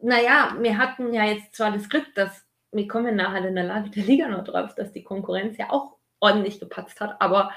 [0.01, 3.89] naja, wir hatten ja jetzt zwar das Glück, dass wir kommen nachher in der Lage
[3.89, 7.51] der Liga noch drauf, dass die Konkurrenz ja auch ordentlich gepatzt hat, aber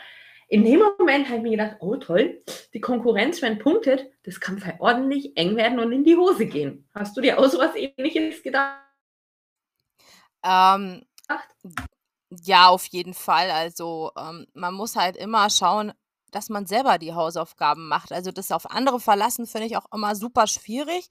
[0.49, 4.63] in dem Moment habe ich mir gedacht, oh toll, die Konkurrenz, wenn punktet, das kann
[4.79, 6.89] ordentlich eng werden und in die Hose gehen.
[6.95, 8.81] Hast du dir auch so was ähnliches gedacht?
[10.45, 11.05] Ähm,
[12.45, 13.51] ja, auf jeden Fall.
[13.51, 15.93] Also, ähm, man muss halt immer schauen
[16.33, 18.12] dass man selber die Hausaufgaben macht.
[18.12, 21.09] Also, das auf andere verlassen, finde ich auch immer super schwierig,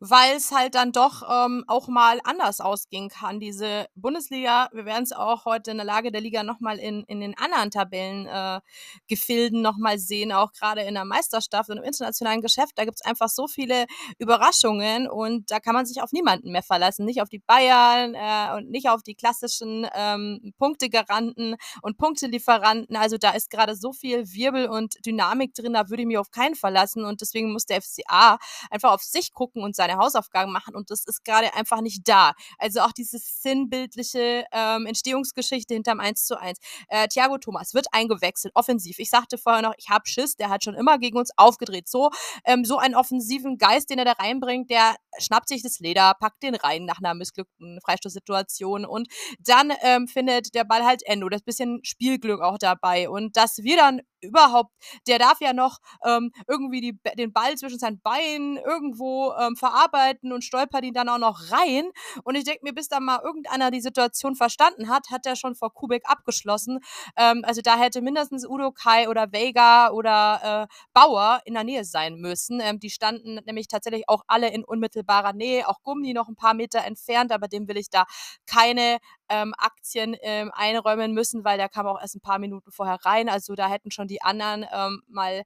[0.00, 3.40] weil es halt dann doch, ähm, auch mal anders ausgehen kann.
[3.40, 7.04] Diese Bundesliga wir werden es auch heute in der Lage der Liga noch mal in
[7.04, 8.60] in den anderen Tabellen äh,
[9.08, 12.72] Gefilden noch mal sehen, auch gerade in der Meisterstaffel und im internationalen Geschäft.
[12.76, 13.86] Da gibt es einfach so viele
[14.18, 17.04] Überraschungen und da kann man sich auf niemanden mehr verlassen.
[17.04, 22.96] Nicht auf die Bayern, äh, und nicht auf die klassischen, ähm, Punktegaranten und Punktelieferanten.
[22.96, 26.18] Also, da ist gerade so viel Wirbel Wirbel und Dynamik drin, da würde ich mich
[26.18, 28.38] auf keinen verlassen und deswegen muss der FCA
[28.70, 32.32] einfach auf sich gucken und seine Hausaufgaben machen und das ist gerade einfach nicht da.
[32.58, 36.58] Also auch diese sinnbildliche ähm, Entstehungsgeschichte hinterm 1 zu 1.
[36.88, 38.98] Äh, Thiago Thomas wird eingewechselt, offensiv.
[38.98, 41.88] Ich sagte vorher noch, ich habe Schiss, der hat schon immer gegen uns aufgedreht.
[41.88, 42.10] So,
[42.44, 46.42] ähm, so einen offensiven Geist, den er da reinbringt, der schnappt sich das Leder, packt
[46.42, 49.08] den rein nach einer missglückten Freistoßsituation und
[49.38, 51.28] dann ähm, findet der Ball halt Endo.
[51.28, 54.00] Das bisschen Spielglück auch dabei und dass wir dann
[54.40, 54.72] überhaupt,
[55.06, 60.32] der darf ja noch ähm, irgendwie die, den Ball zwischen seinen Beinen irgendwo ähm, verarbeiten
[60.32, 61.90] und stolpert ihn dann auch noch rein.
[62.24, 65.54] Und ich denke mir, bis da mal irgendeiner die Situation verstanden hat, hat er schon
[65.54, 66.80] vor Kubik abgeschlossen.
[67.16, 71.84] Ähm, also da hätte mindestens Udo Kai oder Vega oder äh, Bauer in der Nähe
[71.84, 72.60] sein müssen.
[72.60, 76.54] Ähm, die standen nämlich tatsächlich auch alle in unmittelbarer Nähe, auch Gummi noch ein paar
[76.54, 78.04] Meter entfernt, aber dem will ich da
[78.46, 78.98] keine
[79.30, 83.28] ähm, Aktien ähm, einräumen müssen, weil der kam auch erst ein paar Minuten vorher rein.
[83.28, 85.44] Also da hätten schon die anderen ähm, mal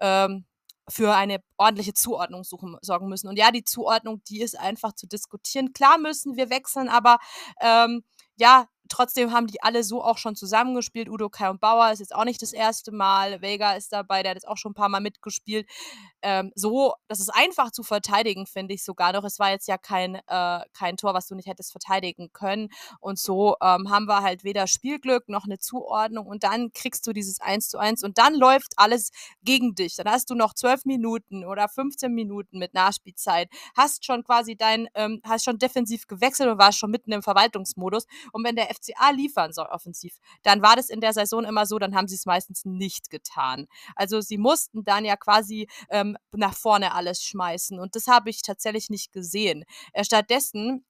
[0.00, 0.46] ähm,
[0.88, 3.28] für eine ordentliche Zuordnung suchen, sorgen müssen.
[3.28, 5.72] Und ja, die Zuordnung, die ist einfach zu diskutieren.
[5.72, 7.18] Klar müssen wir wechseln, aber
[7.60, 8.04] ähm,
[8.36, 11.08] ja, trotzdem haben die alle so auch schon zusammengespielt.
[11.08, 13.40] Udo Kai und Bauer ist jetzt auch nicht das erste Mal.
[13.40, 15.68] Vega ist dabei, der hat jetzt auch schon ein paar Mal mitgespielt.
[16.22, 19.24] Ähm, so, das ist einfach zu verteidigen, finde ich sogar noch.
[19.24, 22.68] Es war jetzt ja kein, äh, kein Tor, was du nicht hättest verteidigen können.
[23.00, 26.26] Und so ähm, haben wir halt weder Spielglück noch eine Zuordnung.
[26.26, 29.10] Und dann kriegst du dieses 1 zu 1 und dann läuft alles
[29.42, 29.96] gegen dich.
[29.96, 33.48] Dann hast du noch 12 Minuten oder 15 Minuten mit Nachspielzeit.
[33.76, 38.06] Hast schon quasi dein, ähm, hast schon defensiv gewechselt und warst schon mitten im Verwaltungsmodus.
[38.32, 41.78] Und wenn der FCA liefern soll offensiv, dann war das in der Saison immer so,
[41.78, 43.66] dann haben sie es meistens nicht getan.
[43.94, 48.42] Also sie mussten dann ja quasi ähm, nach vorne alles schmeißen und das habe ich
[48.42, 49.64] tatsächlich nicht gesehen.
[49.92, 50.84] Äh, stattdessen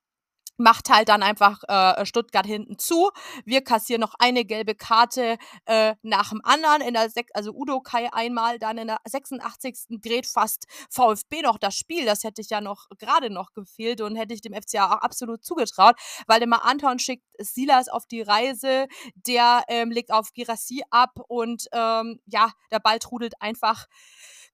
[0.56, 3.10] macht halt dann einfach äh, Stuttgart hinten zu.
[3.44, 6.82] Wir kassieren noch eine gelbe Karte äh, nach dem anderen.
[6.82, 10.00] In der Sek also Udo Kai einmal, dann in der 86.
[10.02, 12.04] dreht fast VfB noch das Spiel.
[12.04, 15.44] Das hätte ich ja noch gerade noch gefehlt und hätte ich dem FCA auch absolut
[15.44, 21.18] zugetraut, weil immer Anton schickt Silas auf die Reise, der ähm, legt auf Girassi ab
[21.28, 23.86] und ähm, ja, der Ball trudelt einfach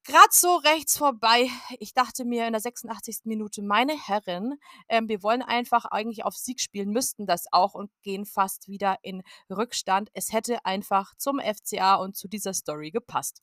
[0.04, 1.46] gerade so rechts vorbei.
[1.78, 3.20] Ich dachte mir in der 86.
[3.24, 4.54] Minute, meine Herren,
[4.88, 8.96] ähm, wir wollen einfach eigentlich auf Sieg spielen, müssten das auch und gehen fast wieder
[9.02, 10.10] in Rückstand.
[10.14, 13.42] Es hätte einfach zum FCA und zu dieser Story gepasst.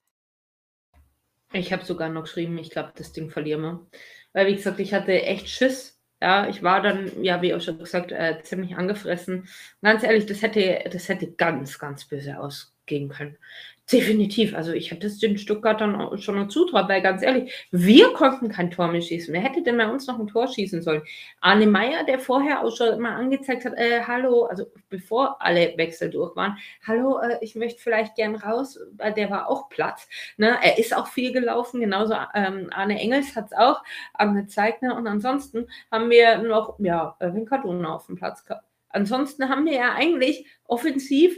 [1.51, 3.87] Ich habe sogar noch geschrieben, ich glaube, das Ding verlieren wir.
[4.33, 5.99] Weil, wie gesagt, ich hatte echt Schiss.
[6.21, 9.47] Ja, ich war dann, ja, wie auch schon gesagt, äh, ziemlich angefressen.
[9.81, 13.37] Ganz ehrlich, das hätte, das hätte ganz, ganz böse ausgehen können.
[13.91, 14.53] Definitiv.
[14.53, 18.69] Also ich hätte es den Stuttgartern schon noch zutraut, weil ganz ehrlich, wir konnten kein
[18.69, 19.33] Tor mehr schießen.
[19.33, 21.01] Wer hätte denn bei uns noch ein Tor schießen sollen?
[21.41, 26.11] Arne Meyer, der vorher auch schon mal angezeigt hat, äh, hallo, also bevor alle Wechsel
[26.11, 28.79] durch waren, hallo, äh, ich möchte vielleicht gern raus,
[29.17, 30.07] der war auch platt.
[30.37, 30.55] Ne?
[30.61, 33.81] Er ist auch viel gelaufen, genauso ähm, Arne Engels hat es auch
[34.13, 34.83] angezeigt.
[34.83, 34.93] Ne?
[34.93, 38.65] Und ansonsten haben wir noch, ja, Winkaduna auf dem Platz gehabt.
[38.89, 41.35] Ansonsten haben wir ja eigentlich offensiv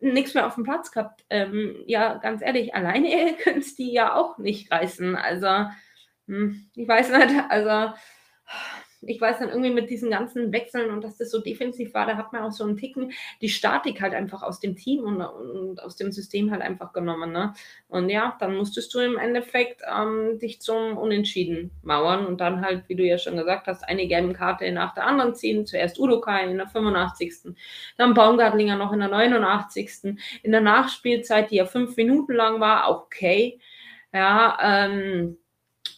[0.00, 1.24] nichts mehr auf dem Platz gehabt.
[1.30, 5.16] Ähm, ja, ganz ehrlich, alleine können es die ja auch nicht reißen.
[5.16, 5.66] Also
[6.28, 7.94] Hm, ich weiß nicht, also
[9.08, 12.16] ich weiß dann irgendwie mit diesen ganzen Wechseln und dass das so defensiv war, da
[12.16, 15.82] hat man auch so 'n Ticken die Statik halt einfach aus dem Team und und
[15.82, 17.54] aus dem System halt einfach genommen, ne?
[17.88, 22.84] Und ja, dann musstest du im Endeffekt, ähm, dich zum Unentschieden mauern und dann halt,
[22.88, 25.66] wie du ja schon gesagt hast, eine gelbe Karte nach der anderen ziehen.
[25.66, 27.56] Zuerst Udokai in der 85.,
[27.96, 30.18] dann Baumgartlinger noch in der 89.
[30.42, 33.58] In der Nachspielzeit, die ja 5 Minuten lang war, auch okay.
[34.12, 35.38] Ja, ähm,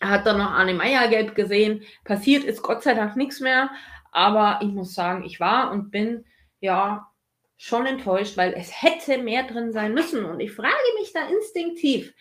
[0.01, 1.83] hat dann noch Arne Meyer gelb gesehen.
[2.05, 3.71] Passiert ist Gott sei Dank nix mehr,
[4.13, 6.25] aber ich muss sagen, ich war und bin,
[6.61, 7.11] ja,
[7.57, 12.15] schon enttäuscht, weil es hätte mehr drin sein müssen und ich frage mich da instinktiv: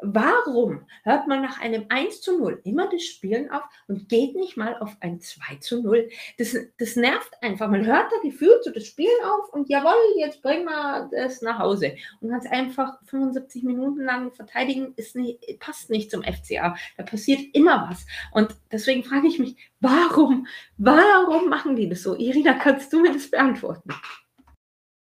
[0.00, 4.96] Warum hört man nach einem 1:0 immer das Spielen auf und geht nicht mal auf
[5.00, 6.10] ein 2:0?
[6.38, 7.68] Das das nervt einfach.
[7.68, 11.58] Man hört da gefühlt so das Spielen auf und jawoll, jetzt bringen wir das nach
[11.58, 11.94] Hause.
[12.20, 16.76] Und ganz einfach 75 Minuten lang verteidigen ist ni passt nicht zum FCA.
[16.96, 18.06] Da passiert immer was.
[18.32, 20.46] Und deswegen frage ich mich: Warum?
[20.76, 22.16] Warum machen die das so?
[22.16, 23.90] Irina, kannst du mir das beantworten?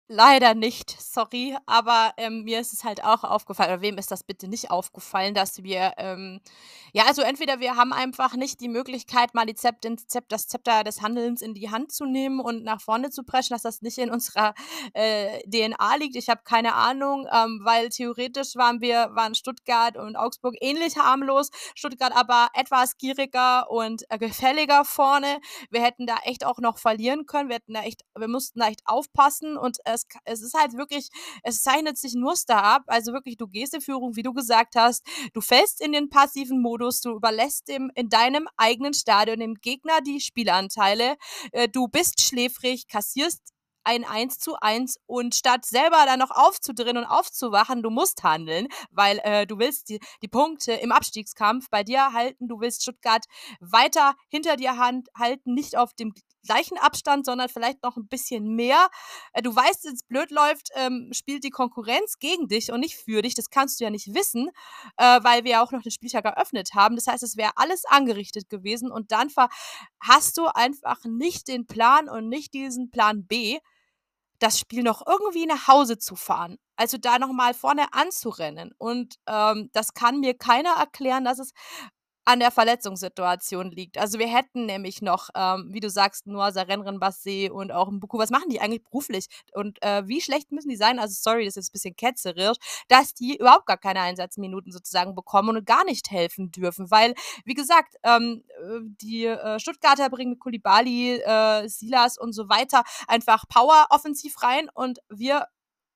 [0.10, 4.24] Leider nicht, sorry, aber, ähm, mir ist es halt auch aufgefallen oder wem ist das
[4.24, 6.42] bitte nicht aufgefallen, dass wir, ähm
[6.94, 10.48] ja, also entweder wir haben einfach nicht die Möglichkeit, mal die Zept den Zep das
[10.48, 13.82] Zepter des Handelns in die Hand zu nehmen und nach vorne zu preschen, dass das
[13.82, 14.54] nicht in unserer,
[14.94, 16.16] äh, DNA liegt.
[16.16, 21.50] Ich habe keine Ahnung, ähm, weil theoretisch waren wir waren Stuttgart und Augsburg ähnlich harmlos,
[21.74, 25.40] Stuttgart aber etwas gieriger und, äh, gefälliger vorne.
[25.72, 27.50] Wir hätten da echt auch noch verlieren können.
[27.50, 30.74] Wir hätten da echt wir mussten da echt aufpassen und, äh, es es ist halt
[30.78, 31.10] wirklich
[31.44, 32.84] es zeichnet sich 'n Muster ab.
[32.88, 35.04] Also wirklich, du gehst in Führung, wie du gesagt hast.
[35.34, 40.02] Du fällst in den passiven Modus, du überlässt dem in deinem eigenen Stadion dem Gegner
[40.02, 41.16] die Spielanteile.
[41.54, 43.42] Äh, du bist schläfrig, kassierst
[43.88, 49.46] ein 1:1 und statt selber dann noch aufzudrehen und aufzuwachen, du musst handeln, weil, äh,
[49.48, 52.48] du willst die die Punkte im Abstiegskampf bei dir halten.
[52.48, 53.26] Du willst Stuttgart
[53.60, 56.14] weiter hinter dir Hand halten, nicht auf dem
[56.46, 58.90] gleichen Abstand, sondern vielleicht noch 'n bisschen mehr.
[59.34, 63.22] Äh, du weißt, wenn's blöd läuft, ähm, spielt die Konkurrenz gegen dich und nicht für
[63.24, 63.36] dich.
[63.36, 64.50] Das kannst du ja nicht wissen,
[64.98, 66.96] äh, weil wir ja auch noch den Spieltag eröffnet haben.
[66.96, 69.30] Das heißt, es wäre alles angerichtet gewesen und dann
[70.02, 73.60] hast du einfach nicht den Plan und nicht diesen Plan B,
[74.40, 76.58] das Spiel noch irgendwie nach Hause zu fahren.
[76.78, 81.52] Also, da noch mal vorne anzurennen und, ähm, das kann mir keiner erklären, dass es
[82.26, 83.98] an der Verletzungssituation liegt.
[83.98, 88.18] Also, wir hätten nämlich noch, ähm, wie du sagst, Noah Sarrine-Bassey und auch Mbuku.
[88.18, 89.28] Was machen die eigentlich beruflich?
[89.54, 91.00] Und, äh, wie schlecht müssen die sein?
[91.00, 92.58] Also, sorry, das ist jetzt 'n bisschen ketzerisch,
[92.90, 97.14] dass die überhaupt gar keine Einsatzminuten sozusagen bekommen und gar nicht helfen dürfen, weil,
[97.46, 102.84] wie gesagt, ähm, äh, die, äh, Stuttgarter bringen mit Koulibaly, äh, Silas und so weiter
[103.08, 105.48] einfach Power offensiv rein und wir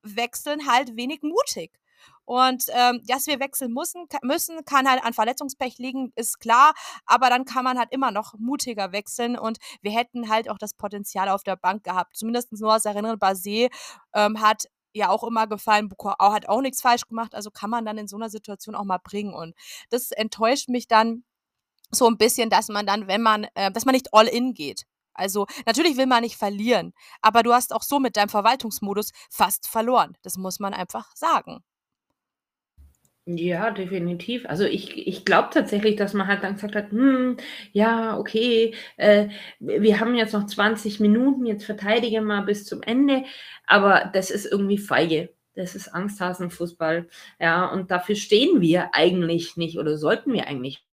[0.04, 1.72] wechseln halt wenig mutig.
[2.30, 6.74] Und, ähm, dass wir wechseln mussen k müssen, kann halt an Verletzungspech liegen, ist klar,
[7.08, 10.76] aber dann kann man halt immer noch mutiger wechseln und wir hätten halt auch das
[10.76, 12.16] Potenzial auf der Bank gehabt.
[12.16, 13.72] Zumindestens Noah Sarrine-Bassey,
[14.14, 15.90] ähm, hat ja auch immer gefallen.
[15.90, 18.84] Bukurau hat auch nix falsch gemacht, also kann man dann in so 'ner Situation auch
[18.86, 19.56] mal bringen und
[19.90, 21.24] das enttäuscht mich dann
[21.92, 24.86] so 'n bisschen, dass man dann, wenn man äh, dass man nicht all in geht.
[25.16, 29.68] Also, natürlich will man nicht verlieren, aber du hast auch so mit deinem Verwaltungsmodus fast
[29.68, 30.18] verloren.
[30.24, 31.64] Das muss man einfach sagen.
[33.32, 34.46] Ja, definitiv.
[34.48, 37.38] Also, ich ich glaube tatsächlich, dass man halt dann gesagt hat: „Hm,
[37.74, 39.28] ja, okay, äh,
[39.60, 43.24] wir haben jetzt noch 20 Minuten, jetzt verteidige mal bis zum Ende.“
[43.68, 45.30] Aber das ist irgendwie feige.
[45.54, 47.08] Das ist Angsthasenfußball,
[47.40, 50.84] ja, und dafür stehen wir eigentlich nicht oder sollten wir eigentlich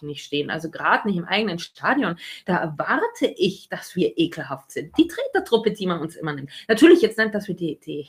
[0.00, 0.48] nicht stehen.
[0.48, 2.16] Also, grad nicht im eigenen Stadion.
[2.46, 4.96] Da erwarte ich, dass wir ekelhaft sind.
[4.96, 6.50] Die Tretertruppe, die man uns immer nimmt.
[6.68, 8.08] Natürlich jetzt nicht, dass wir die die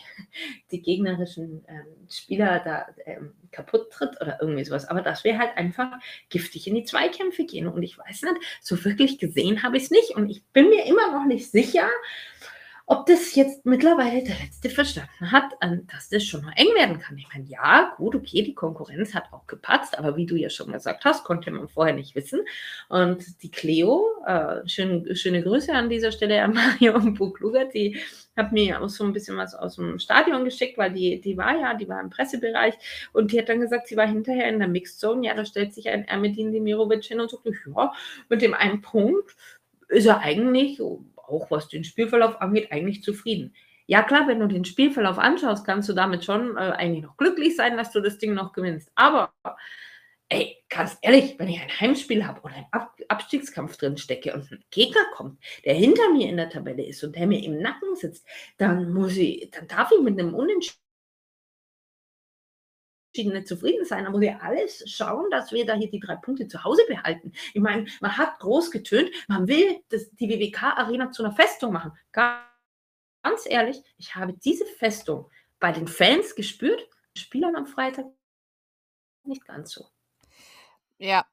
[0.71, 5.37] die gegnerischen, ähm, Spieler da, ähm, kaputt tritt oder irgendwie so was, aber dass wir
[5.37, 9.77] halt einfach giftig in die Zweikämpfe gehen und ich weiß nicht, so wirklich gesehen habe
[9.77, 11.87] ich's nicht und ich bin mir immer noch nicht sicher,
[12.85, 16.99] ob das jetzt mittlerweile der Letzte verstanden hat, ähm, dass das schon mal eng werden
[16.99, 17.17] kann.
[17.17, 20.71] Ich meine, ja, gut, okay, die Konkurrenz hat auch gepatzt, aber wie du ja schon
[20.71, 22.41] gesagt hast, konnte man vorher nicht wissen.
[22.89, 27.99] Und die Cleo, äh, schön schöne Grüße an dieser Stelle an Mario Mbukluga, die
[28.35, 31.73] hat mir auch so 'n bisschen was aus'm Stadion geschickt, weil die die war ja
[31.75, 32.73] die war im Pressebereich
[33.13, 35.25] und die hat dann gesagt, sie war hinterher in der Mixed Zone.
[35.25, 37.43] Ja, da stellt sich ein Ermedin Demirovic hin und sagt:
[37.75, 37.93] „Ja,
[38.29, 39.35] mit dem einen Punkt
[39.89, 40.81] ist er eigentlich
[41.27, 43.53] auch was den Spielverlauf angeht, eigentlich zufrieden.“
[43.87, 47.55] Ja klar, wenn du den Spielverlauf anschaust, kannst du damit schon, äh, eigentlich noch glücklich
[47.57, 48.91] sein, dass du das Ding noch gewinnst.
[48.95, 49.33] Aber,
[50.29, 54.51] ey, ganz ehrlich, wenn ich ein Heimspiel habe oder im Ab Abstiegskampf drin stecke und
[54.51, 57.95] 'n Gegner kommt, der hinter mir in der Tabelle ist und der mir im Nacken
[57.95, 58.27] sitzt,
[58.59, 60.73] dann muss ich dann darf ich mit 'nem Unentsch
[63.15, 64.05] nicht zufrieden sein.
[64.05, 67.31] Da muss ja alles schauen, dass wir da hier die drei Punkte zu Hause behalten.
[67.53, 71.91] Ich meine, man hat groß getönt, man will das, die WWK-Arena zu einer Festung machen.
[72.11, 78.05] Ganz ehrlich, ich habe diese Festung bei den Fans gespürt, Spielern am Freitag
[79.23, 79.85] nicht ganz so.
[80.97, 81.25] Ja,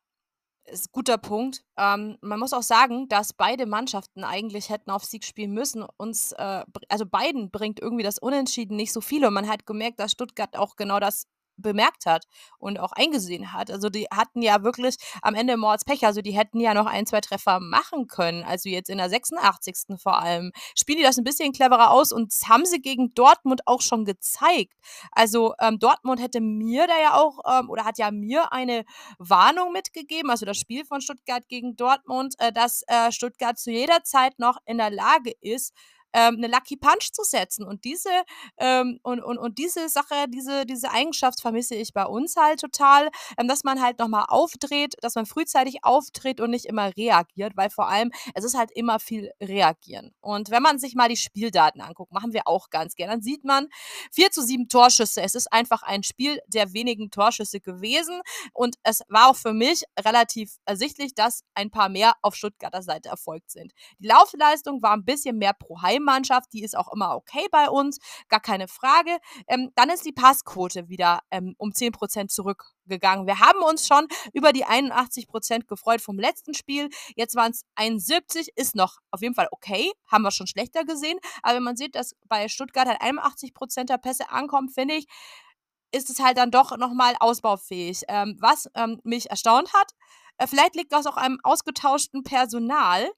[0.64, 1.64] ist ein guter Punkt.
[1.76, 5.84] Ähm, man muss auch sagen, dass beide Mannschaften eigentlich hätten auf Sieg spielen müssen.
[5.96, 9.24] Uns, äh, also beiden bringt irgendwie das Unentschieden nicht so viel.
[9.24, 11.26] Und man hat gemerkt, dass Stuttgart auch genau das
[11.61, 12.26] bemerkt hat
[12.58, 13.70] und auch eingesehen hat.
[13.70, 16.04] Also die hatten ja wirklich am Ende Pech.
[16.06, 18.42] Also die hätten ja noch ein, zwei Treffer machen können.
[18.42, 20.00] Also jetzt in der 86.
[20.00, 20.52] vor allem.
[20.76, 24.74] Spielen die das ein bisschen cleverer aus und haben sie gegen Dortmund auch schon gezeigt.
[25.12, 28.84] Also ähm, Dortmund hätte mir da ja auch, ähm, oder hat ja mir eine
[29.18, 34.02] Warnung mitgegeben, also das Spiel von Stuttgart gegen Dortmund, äh, dass äh, Stuttgart zu jeder
[34.04, 35.74] Zeit noch in der Lage ist,
[36.12, 37.64] ähm, 'ne Lucky Punch zu setzen.
[37.64, 38.11] Und diese,
[38.58, 43.08] ähm, und, und, und diese Sache, diese, diese Eigenschaft vermisse ich bei uns halt total,
[43.38, 47.70] ähm, dass man halt nochmal aufdreht, dass man frühzeitig auftritt und nicht immer reagiert, weil
[47.70, 50.12] vor allem, es ist halt immer viel reagieren.
[50.20, 53.44] Und wenn man sich mal die Spieldaten anguckt, machen wir auch ganz gerne, dann sieht
[53.44, 53.68] man
[54.12, 55.22] 4 zu 7 Torschüsse.
[55.22, 58.20] Es ist einfach ein Spiel der wenigen Torschüsse gewesen.
[58.52, 63.08] Und es war auch für mich relativ ersichtlich, dass ein paar mehr auf Stuttgarter Seite
[63.08, 63.72] erfolgt sind.
[63.98, 67.68] Die Laufleistung war ein bisschen mehr pro Heim Heimmannschaft, die ist auch immer okay bei
[67.68, 67.98] uns,
[68.28, 69.18] gar keine Frage.
[69.46, 73.26] Ähm, dann ist die Passquote wieder ähm, um 10% zurückgegangen.
[73.26, 76.88] Wir haben uns schon über die 81% gefreut vom letzten Spiel.
[77.16, 81.18] Jetzt waren es 71, ist noch auf jeden Fall okay, haben wir schon schlechter gesehen.
[81.42, 85.07] Aber wenn man sieht, dass bei Stuttgart halt 81% der Pässe ankommen, finde ich,
[85.92, 88.03] ist es halt dann doch nochmal ausbaufähig.
[88.09, 89.92] Ähm, was ähm, mich erstaunt hat,
[90.38, 93.11] äh, vielleicht liegt das auch am ausgetauschten Personal,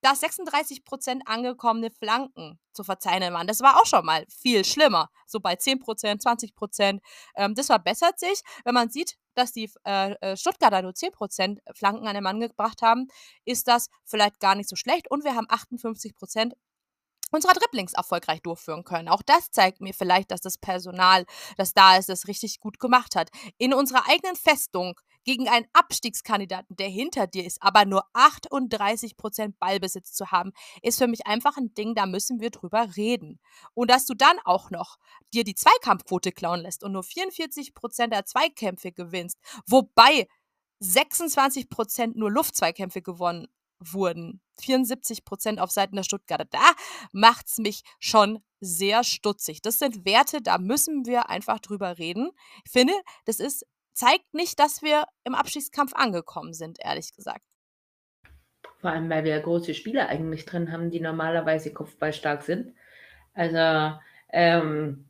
[0.00, 3.46] dass 36% angekommene Flanken zu verzeichnen waren.
[3.46, 5.10] Das war auch schon mal viel schlimmer.
[5.26, 7.00] So bei 10% 20%
[7.36, 8.42] Ähm, das verbessert sich.
[8.64, 12.82] Wenn man sieht, dass die äh, äh Stuttgarter nur 10% Flanken an den Mann gebracht
[12.82, 13.08] haben,
[13.44, 15.10] ist das vielleicht gar nicht so schlecht.
[15.10, 16.52] Und wir haben 58%
[17.30, 19.08] unserer Dribblings erfolgreich durchführen können.
[19.08, 21.24] Auch das zeigt mir vielleicht, dass das Personal,
[21.56, 23.30] das da ist, das richtig gut gemacht hat.
[23.58, 30.12] In unserer eigenen Festung gegen einen Abstiegskandidaten, der hinter dir ist, aber nur 38% Ballbesitz
[30.12, 30.52] zu haben,
[30.82, 33.40] ist für mich einfach ein Ding, da müssen wir drüber reden.
[33.74, 34.96] Und dass du dann auch noch
[35.34, 40.26] dir die Zweikampfquote klauen lässt und nur 44% der Zweikämpfe gewinnst, wobei
[40.80, 43.48] 26% nur Luftzweikämpfe gewonnen
[43.80, 44.40] wurden.
[44.60, 46.46] 74 Prozent auf Seiten der Stuttgarter.
[46.46, 46.72] Da
[47.12, 49.62] macht es mich schon sehr stutzig.
[49.62, 52.30] Das sind Werte, da müssen wir einfach drüber reden.
[52.64, 52.94] Ich finde,
[53.24, 53.64] das ist,
[53.98, 57.42] zeigt nicht, dass wir im Abschiedskampf angekommen sind, ehrlich gesagt.
[58.80, 62.74] Vor allem, weil wir große Spieler eigentlich drin haben, die normalerweise kopfballstark sind.
[63.34, 63.98] Also,
[64.32, 65.07] ähm,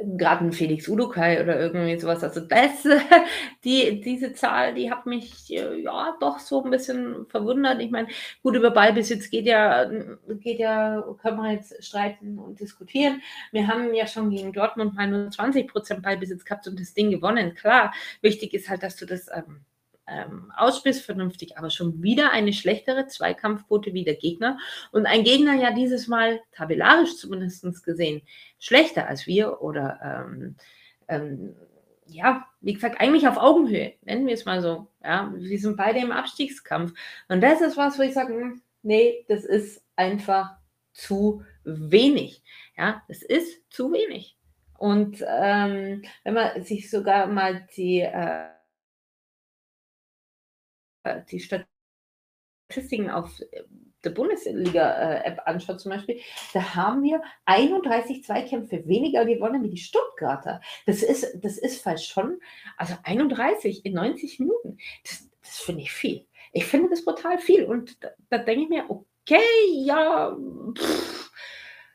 [0.00, 2.22] gerade ein Felix Udukai oder irgendwie sowas.
[2.22, 2.84] Also das,
[3.64, 7.80] die, diese Zahl, die hat mich äh, ja doch so ein bisschen verwundert.
[7.80, 8.08] Ich meine,
[8.42, 9.90] gut, über Ballbesitz geht ja,
[10.28, 13.22] geht ja, können wir jetzt streiten und diskutieren.
[13.50, 17.10] Wir haben ja schon gegen Dortmund mal nur 20 Prozent Ballbesitz gehabt und das Ding
[17.10, 17.54] gewonnen.
[17.54, 19.64] Klar, wichtig ist halt, dass du das ähm,
[20.10, 24.58] ähm, ausspielst vernünftig, aber schon wieder eine schlechtere Zweikampfquote wie der Gegner.
[24.92, 28.22] Und ein Gegner ja dieses Mal tabellarisch zumindest gesehen
[28.58, 30.56] schlechter als wir oder ähm,
[31.08, 31.54] ähm,
[32.06, 34.88] ja, wie gesagt, eigentlich auf Augenhöhe, nennen wir es mal so.
[35.02, 36.94] Ja, wir sind beide im Abstiegskampf.
[37.28, 40.56] Und das ist was, wo ich sage, hm, nee, das ist einfach
[40.92, 42.42] zu wenig.
[42.76, 44.36] Ja, das ist zu wenig.
[44.78, 48.46] Und ähm, wenn man sich sogar mal die äh,
[51.30, 53.64] die Statistiken auf äh,
[54.04, 56.20] der Bundesliga-App anschaut zum Beispiel,
[56.52, 60.60] da haben wir 31 Zweikämpfe weniger gewonnen wie die Stuttgarter.
[60.86, 62.40] Das ist, das ist fast schon,
[62.76, 64.78] also 31 in 90 Minuten.
[65.02, 66.26] Das, das finde ich viel.
[66.52, 67.64] Ich finde das brutal viel.
[67.64, 69.40] Und da, da denke ich mir, okay,
[69.84, 70.36] ja,
[70.76, 71.30] pff,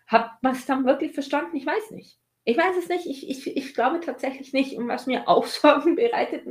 [0.07, 1.55] hat man es dann wirklich verstanden?
[1.55, 2.19] Ich weiß nicht.
[2.45, 3.05] Ich weiß es nicht.
[3.05, 4.77] Ich, ich, ich glaube tatsächlich nicht.
[4.77, 6.45] Und was mir auch Sorgen bereitet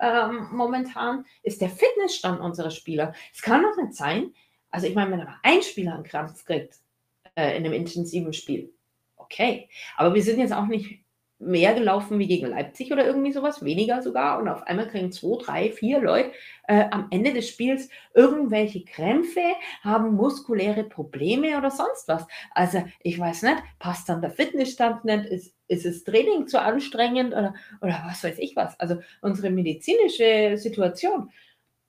[0.00, 3.14] ähm, momentan, ist der Fitnessstand unserer Spieler.
[3.32, 4.34] Es kann doch nicht sein,
[4.70, 6.76] also ich meine, wenn aber ein Spieler einen Krampf kriegt
[7.34, 8.72] äh, in einem intensiven Spiel,
[9.16, 9.68] okay.
[9.96, 11.04] Aber wir sind jetzt auch nicht
[11.38, 14.38] mehr gelaufen wie gegen Leipzig oder irgendwie sowas, weniger sogar.
[14.40, 16.32] Und auf einmal kriegen zwei, drei, vier Leute
[16.66, 19.42] äh, am Ende des Spiels irgendwelche Krämpfe,
[19.82, 22.26] haben muskuläre Probleme oder sonst was.
[22.54, 27.32] Also ich weiß nicht, passt dann der Fitnessstand nicht, ist, ist das Training zu anstrengend
[27.32, 28.78] oder, oder was weiß ich was.
[28.80, 31.30] Also unsere medizinische Situation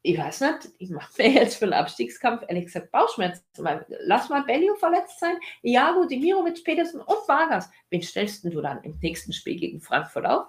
[0.01, 3.43] ich weiß nicht, ich mache mir jetzt für den Abstiegskampf ehrlich gesagt Bauchschmerzen.
[3.57, 7.69] Weil, lass mal Bellio verletzt sein, Iago, Demirovic, Petersen und Vargas.
[7.89, 10.47] Wen stellst du dann im nächsten Spiel gegen Frankfurt auf?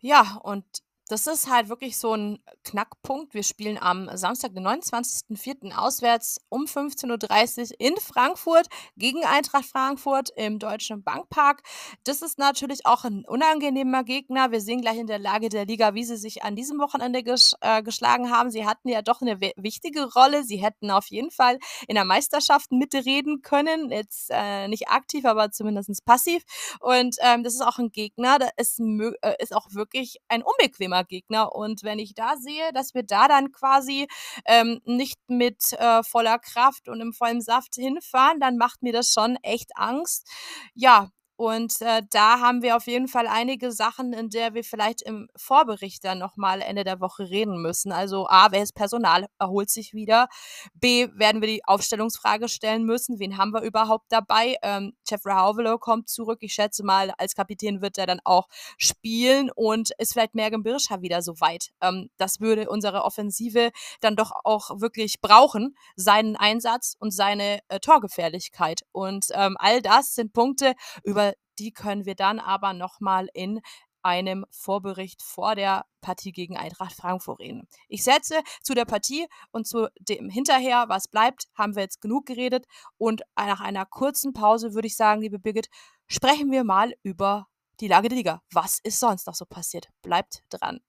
[0.00, 0.64] Ja, und
[1.08, 3.34] das ist halt wirklich so 'n Knackpunkt.
[3.34, 5.72] Wir spielen am Samstag, den 29.04.
[5.72, 11.62] auswärts um 15:30 in Frankfurt gegen Eintracht Frankfurt im Deutschen Bankpark.
[12.04, 14.50] Das ist natürlich auch 'n unangenehmer Gegner.
[14.52, 17.52] Wir sehen gleich in der Lage der Liga, wie sie sich an diesem Wochenende gesch
[17.60, 18.50] äh, geschlagen haben.
[18.50, 20.44] Sie hatten ja doch 'ne wi wichtige Rolle.
[20.44, 23.90] Sie hätten auf jeden Fall in der Meisterschaft mitreden können.
[23.90, 26.42] Jetzt, äh, nicht aktiv, aber zumindest passiv.
[26.80, 30.97] Und, ähm, das ist auch 'n Gegner, der ist äh, ist auch wirklich ein unbequemer
[31.04, 31.54] Gegner.
[31.54, 34.06] Und wenn ich da sehe, dass wir da dann quasi,
[34.46, 39.12] ähm, nicht mit, äh, voller Kraft und im vollen Saft hinfahren, dann macht mir das
[39.12, 40.26] schon echt Angst.
[40.74, 45.02] Ja, und, äh, da haben wir auf jeden Fall einige Sachen, in der wir vielleicht
[45.02, 47.92] im Vorbericht dann noch mal Ende der Woche reden müssen.
[47.92, 50.26] Also A, welches Personal erholt sich wieder?
[50.74, 53.20] B, werden wir die Aufstellungsfrage stellen müssen.
[53.20, 54.56] Wen haben wir überhaupt dabei?
[54.62, 56.38] Ähm, Jeffrey Hauvelo kommt zurück.
[56.40, 61.02] Ich schätze mal, als Kapitän wird er dann auch spielen und ist vielleicht Mergen Birscher
[61.02, 61.68] wieder so weit?
[61.80, 63.70] Ähm, das würde unsere Offensive
[64.00, 68.80] dann doch auch wirklich brauchen, seinen Einsatz und seine, äh, Torgefährlichkeit.
[68.90, 70.74] Und, ähm, all das sind Punkte,
[71.04, 71.27] über
[71.58, 73.60] die können wir dann aber noch mal in
[74.02, 77.68] einem Vorbericht vor der Partie gegen Eintracht Frankfurt reden.
[77.88, 82.26] Ich setze zu der Partie und zu dem hinterher, was bleibt, haben wir jetzt genug
[82.26, 85.68] geredet und nach einer kurzen Pause würde ich sagen, liebe Birgit,
[86.06, 87.48] sprechen wir mal über
[87.80, 88.42] die Lage der Liga.
[88.52, 89.88] Was ist sonst noch so passiert?
[90.02, 90.80] Bleibt dran.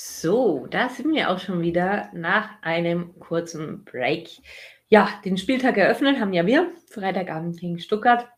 [0.00, 4.28] So, da sind wir auch schon wieder nach einem kurzen Break.
[4.86, 8.28] Ja, den Spieltag eröffnet haben ja wir, Freitagabend gegen Stuttgart.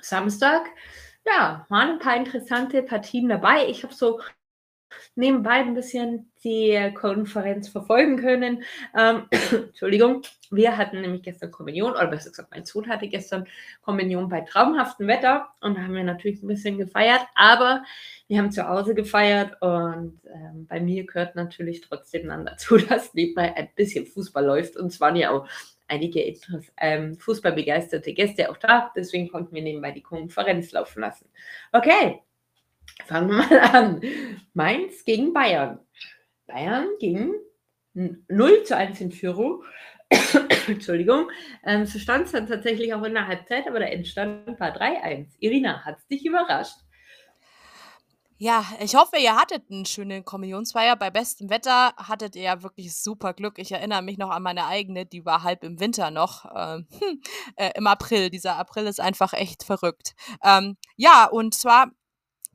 [0.00, 0.66] Samstag,
[1.24, 3.66] ja, waren 'n paar interessante Partien dabei.
[3.68, 4.20] Ich habe so
[5.14, 8.62] nebenbei 'n bisschen die Konferenz verfolgen können.
[8.96, 9.24] Ähm,
[9.68, 10.22] Entschuldigung.
[10.50, 13.46] Wir hatten nämlich gestern Kommunion oder besser gesagt, mein Sohn hatte gestern
[13.82, 17.82] Kommunion bei traumhaftem Wetter und haben wir natürlich 'n bisschen gefeiert, aber
[18.28, 23.12] wir haben zu Hause gefeiert und, ähm, bei mir gehört natürlich trotzdem dann dazu, dass
[23.14, 25.48] nebenbei ein bisschen Fußball läuft und es waren ja auch
[25.88, 26.34] einige
[26.80, 31.28] ähm, fußballbegeisterte Gäste auch da, deswegen konnten wir nebenbei die Konferenz laufen lassen.
[31.72, 32.20] Okay,
[33.06, 34.00] fangen wir mal an.
[34.54, 35.80] Mainz gegen Bayern.
[36.46, 37.34] Bayern ging
[37.94, 39.64] n 0:1 in Führung.
[40.68, 41.30] Entschuldigung.
[41.64, 45.36] Ähm, so stand's dann tatsächlich auch in der Halbzeit, aber der Endstand war 3:1.
[45.40, 46.76] Irina, hat's dich überrascht?
[48.38, 50.94] Ja, ich hoffe, ihr hattet 'n schönen Kommunionsfeier.
[50.96, 53.58] Bei bestem Wetter hattet ihr ja wirklich super Glück.
[53.58, 56.86] Ich erinnere mich noch an meine eigene, die war halb im Winter noch, ähm,
[57.56, 58.28] äh, im April.
[58.28, 60.14] Dieser April ist einfach echt verrückt.
[60.44, 61.86] Ähm, ja, und zwar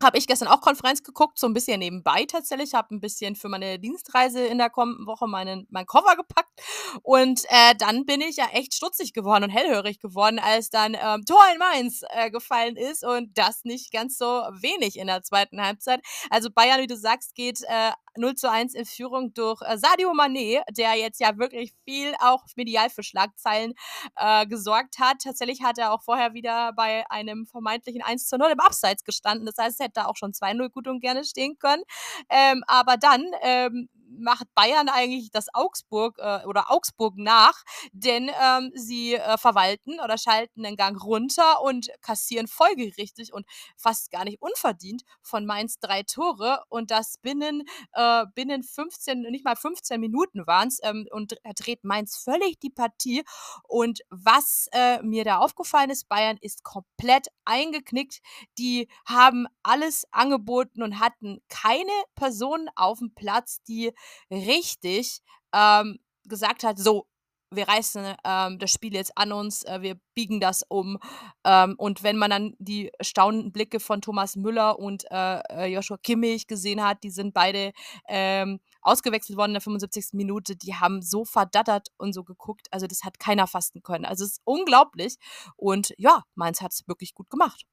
[0.04, 3.50] habe ich gestern auch Konferenz geguckt, so 'n bisschen nebenbei tatsächlich, habe 'n bisschen für
[3.50, 6.62] meine Dienstreise in der kommenden Woche meinen meinen Koffer gepackt
[7.04, 11.26] und, äh, dann bin ich ja echt stutzig geworden und hellhörig geworden, als dann, ähm,
[11.26, 15.62] Tor in Mainz, äh, gefallen ist und das nicht ganz so wenig in der 2.
[15.62, 16.02] Halbzeit.
[16.30, 20.96] Also, Bayern, wie du sagst, geht, äh, 0:1 in Führung durch, äh, Sadio Mané, der
[20.96, 23.74] jetzt ja wirklich viel auch medial für Schlagzeilen,
[24.18, 25.18] äh, gesorgt hat.
[25.24, 29.46] Tatsächlich hat er auch vorher wieder bei einem vermeintlichen 1:0 im Abseits gestanden.
[29.46, 31.84] Das heißt, es hätte auch schon 2:0 gut und gerne stehen können.
[32.30, 33.90] Ähm, aber dann, ähm,
[34.20, 40.18] macht Bayern eigentlich das Augsburg äh, oder Augsburg nach, denn, ähm, sie, äh, verwalten oder
[40.18, 43.46] schalten den Gang runter und kassieren folgerichtig und
[43.78, 49.46] fast gar nicht unverdient von Mainz 3 Tore und das binnen äh, binnen 15 nicht
[49.46, 53.24] mal 15 Minuten waren's, ähm, und da dreht Mainz völlig die Partie.
[53.68, 58.20] Und was, äh, mir da aufgefallen ist, Bayern ist komplett eingeknickt.
[58.58, 63.92] Die haben alles angeboten und hatten keine Person aufm Platz, die
[64.32, 65.22] richtig,
[65.54, 67.08] ähm, gesagt hat: „So,
[67.54, 70.98] wir reißen, ähm, das Spiel jetzt an uns, äh, wir biegen das um.“
[71.46, 75.98] Ähm, und wenn man dann die staunenden Blicke von Thomas Müller und, äh, äh, Joshua
[75.98, 77.74] Kimmich gesehen hat, die sind beide,
[78.08, 80.16] ähm, ausgewechselt worden in der 75.
[80.18, 84.06] Minute, die haben so verdattert und so geguckt, also, das hat keiner fassen können.
[84.06, 85.16] Also, es ist unglaublich
[85.58, 87.66] und ja, Mainz hat's wirklich gut gemacht.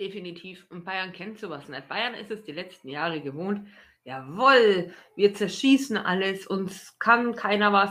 [0.00, 0.66] Definitiv.
[0.70, 1.88] Und Bayern kennt so was nicht.
[1.88, 3.68] Bayern ist es die letzten Jahre gewohnt:
[4.04, 7.90] „Jawoll, wir zerschießen alles, uns kann keiner was.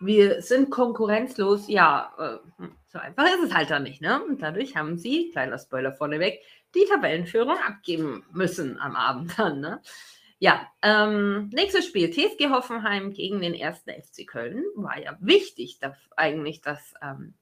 [0.00, 4.22] Wir sind konkurrenzlos.“ Ja, äh, so einfach ist es halt dann nicht, ne?
[4.22, 6.40] Und dadurch haben sie, kleiner Spoiler vorneweg,
[6.74, 9.80] die Tabellenführung abgeben müssen am Abend dann, ne?
[10.38, 13.84] Ja, ähm, nächstes Spiel, TSG Hoffenheim gegen den 1.
[13.84, 14.64] FC Köln.
[14.74, 17.34] War ja wichtig, daf eigentlich, dass, ähm,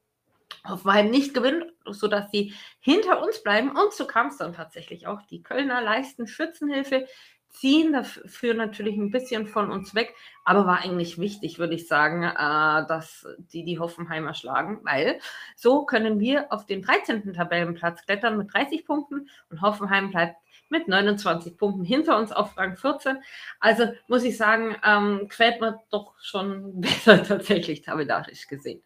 [0.65, 5.21] Hoffenheim nicht gewinnt, sodass sie hinter uns bleiben und so kam's dann tatsächlich auch.
[5.23, 7.05] Die Kölner leisten Schützenhilfe.
[7.53, 12.23] Ziehen dafür natürlich ein bisschen von uns weg, aber war eigentlich wichtig, würde ich sagen,
[12.23, 15.19] äh, dass die die Hoffenheimer schlagen, weil
[15.55, 17.33] so können wir auf den 13.
[17.33, 20.35] Tabellenplatz klettern mit 30 Punkten und Hoffenheim bleibt
[20.69, 23.17] mit 29 Punkten hinter uns auf Rang 14.
[23.59, 28.83] Also muss ich sagen, ähm, quält man doch schon besser tatsächlich tabellarisch gesehen.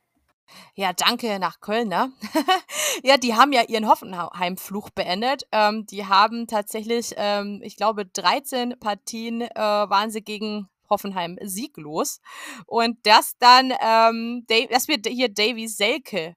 [0.76, 2.12] Ja, danke nach Köln, ne?
[3.04, 5.44] Ja, die haben ja ihren Hoffenheim-Fluch beendet.
[5.52, 12.22] Ähm, die haben tatsächlich, ähm, ich glaube, 13 Partien äh, waren sie gegen Hoffenheim sieglos.
[12.66, 16.36] Und das dann, ähm, dass wir hier Davy Selke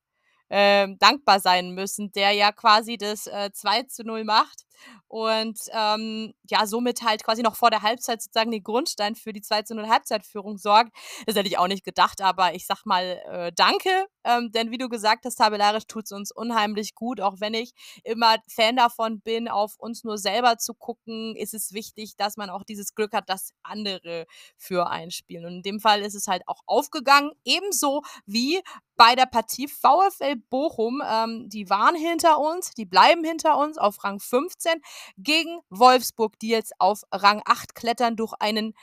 [0.51, 4.67] ähm, dankbar sein müssen, der ja quasi das äh, 2 zu 0 macht
[5.09, 9.43] und ähm, ja, somit halt quasi noch vor der Halbzeit sozusagen den Grundstein für die
[9.43, 10.93] 2 zu 0 Halbzeitführung sorgt.
[11.27, 14.79] Das hätte ich auch nicht gedacht, aber ich sag mal äh, danke, ähm, denn wie
[14.79, 17.73] du gesagt hast, tabellarisch tut es uns unheimlich gut, auch wenn ich
[18.05, 22.51] immer Fan davon bin, auf uns nur selber zu gucken, ist es wichtig, dass man
[22.51, 24.27] auch dieses Glück hat, dass andere
[24.57, 25.47] für einspielen.
[25.47, 28.61] Und in dem Fall ist es halt auch aufgegangen, ebenso wie
[29.01, 31.03] bei der Partie VfL Bochum.
[31.03, 34.70] Ähm, die waren hinter uns, die bleiben hinter uns auf Rang 15
[35.17, 38.75] gegen Wolfsburg, die jetzt auf Rang 8 klettern durch einen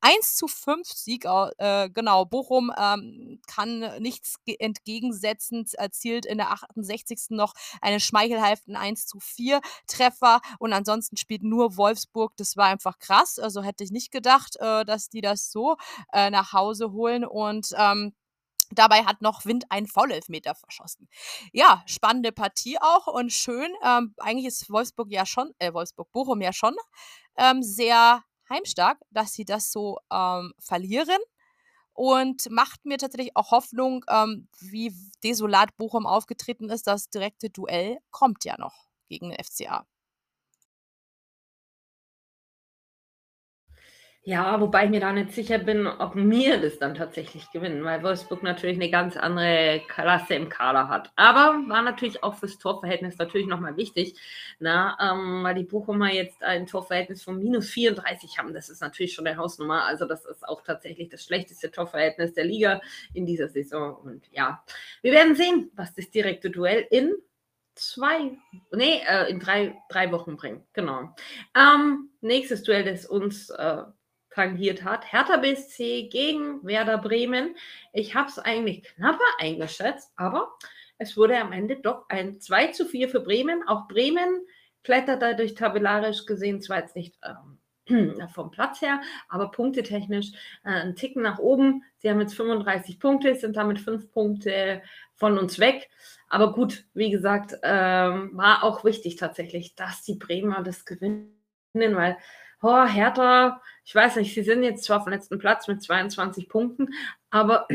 [0.00, 1.24] 1 zu 5 Sieg.
[1.58, 7.30] Äh, genau, Bochum ähm, kann nichts entgegensetzen, erzielt in der 68.
[7.30, 12.32] noch einen schmeichelhaften 1 zu 4 Treffer und ansonsten spielt nur Wolfsburg.
[12.36, 13.38] Das war einfach krass.
[13.38, 15.76] Also hätte ich nicht gedacht, äh, dass die das so
[16.12, 18.12] äh, nach Hause holen und ähm,
[18.74, 21.08] Dabei hat noch Wind einen Foulelfmeter verschossen.
[21.52, 23.72] Ja, spannende Partie auch und schön.
[23.84, 26.74] Ähm, eigentlich ist Wolfsburg ja schon, äh, Wolfsburg-Bochum ja schon
[27.36, 31.18] ähm, sehr heimstark, dass sie das so ähm, verlieren.
[31.94, 36.86] Und macht mir tatsächlich auch Hoffnung, ähm, wie desolat Bochum aufgetreten ist.
[36.86, 39.84] Das direkte Duell kommt ja noch gegen den FCA.
[44.24, 48.04] Ja, wobei ich mir da nicht sicher bin, ob wir das dann tatsächlich gewinnen, weil
[48.04, 51.10] Wolfsburg natürlich eine ganz andere Klasse im Kader hat.
[51.16, 54.14] Aber war natürlich auch fürs Torverhältnis natürlich nochmal wichtig,
[54.60, 58.54] na, ähm, weil die Bochumer jetzt ein Torverhältnis von minus 34 haben.
[58.54, 59.86] Das ist natürlich schon eine Hausnummer.
[59.86, 62.80] Also das ist auch tatsächlich das schlechteste Torverhältnis der Liga
[63.14, 63.96] in dieser Saison.
[63.96, 64.62] Und ja,
[65.02, 67.12] wir werden sehen, was das direkte Duell in
[67.74, 68.38] zwei,
[68.70, 70.62] nee, äh, in drei, drei Wochen bringt.
[70.74, 71.12] Genau.
[71.56, 73.82] Ähm, nächstes Duell, das uns äh,
[74.34, 75.12] tangiert hat.
[75.12, 77.56] Hertha BSC gegen Werder Bremen.
[77.92, 80.52] Ich habe es eigentlich knapper eingeschätzt, aber
[80.98, 83.66] es wurde am Ende doch ein 2 zu 4 für Bremen.
[83.66, 84.46] Auch Bremen
[84.84, 87.58] klettert dadurch tabellarisch gesehen zwar jetzt nicht ähm,
[88.34, 90.32] vom Platz her, aber punktetechnisch
[90.64, 91.82] äh, ein Ticken nach oben.
[91.98, 94.82] Sie haben jetzt 35 Punkte, sind damit fünf Punkte
[95.14, 95.88] von uns weg.
[96.28, 101.34] Aber gut, wie gesagt, ähm, war auch wichtig tatsächlich, dass die Bremer das gewinnen,
[101.74, 102.16] weil
[102.62, 106.48] oh, Hertha, ich weiß nicht, sie sind jetzt zwar auf dem letzten Platz mit 22
[106.48, 106.94] Punkten,
[107.30, 107.66] aber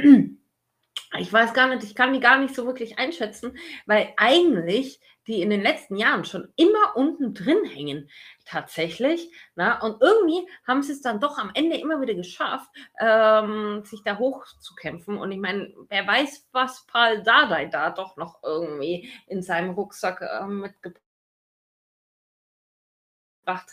[1.19, 5.41] ich weiß gar nicht, ich kann die gar nicht so wirklich einschätzen, weil eigentlich die
[5.41, 8.09] in den letzten Jahren schon immer unten drin hängen,
[8.45, 9.29] tatsächlich.
[9.55, 9.79] Na?
[9.81, 12.69] Und irgendwie haben sie es dann doch am Ende immer wieder geschafft,
[12.99, 15.17] ähm, sich da hochzukämpfen.
[15.17, 20.21] Und ich meine, wer weiß, was Paul Dardai da doch noch irgendwie in seinem Rucksack
[20.21, 21.01] äh, mitgebracht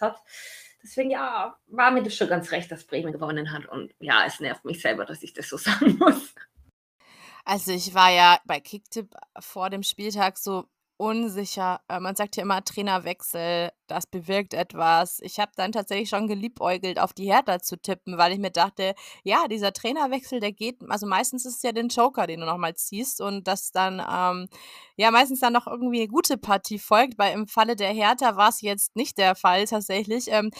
[0.00, 0.20] hat.
[0.84, 3.64] Deswegen, ja, war mir das schon ganz recht, dass Bremen gewonnen hat.
[3.66, 6.34] Und ja, es nervt mich selber, dass ich das so sagen muss.
[7.46, 10.66] Also ich war ja bei Kicktipp vor dem Spieltag so
[10.96, 11.80] unsicher.
[11.88, 15.20] Äh, man sagt ja immer Trainerwechsel, das bewirkt etwas.
[15.22, 18.94] Ich habe dann tatsächlich schon geliebäugelt, auf die Hertha zu tippen, weil ich mir dachte,
[19.24, 22.74] ja, dieser Trainerwechsel, der geht, also meistens ist es ja den Joker, den du nochmal
[22.74, 24.48] ziehst und dass dann, ähm,
[24.96, 28.50] ja, meistens dann noch irgendwie eine gute Partie folgt, weil im Falle der Hertha war
[28.50, 30.26] es jetzt nicht der Fall tatsächlich.
[30.28, 30.50] Ähm,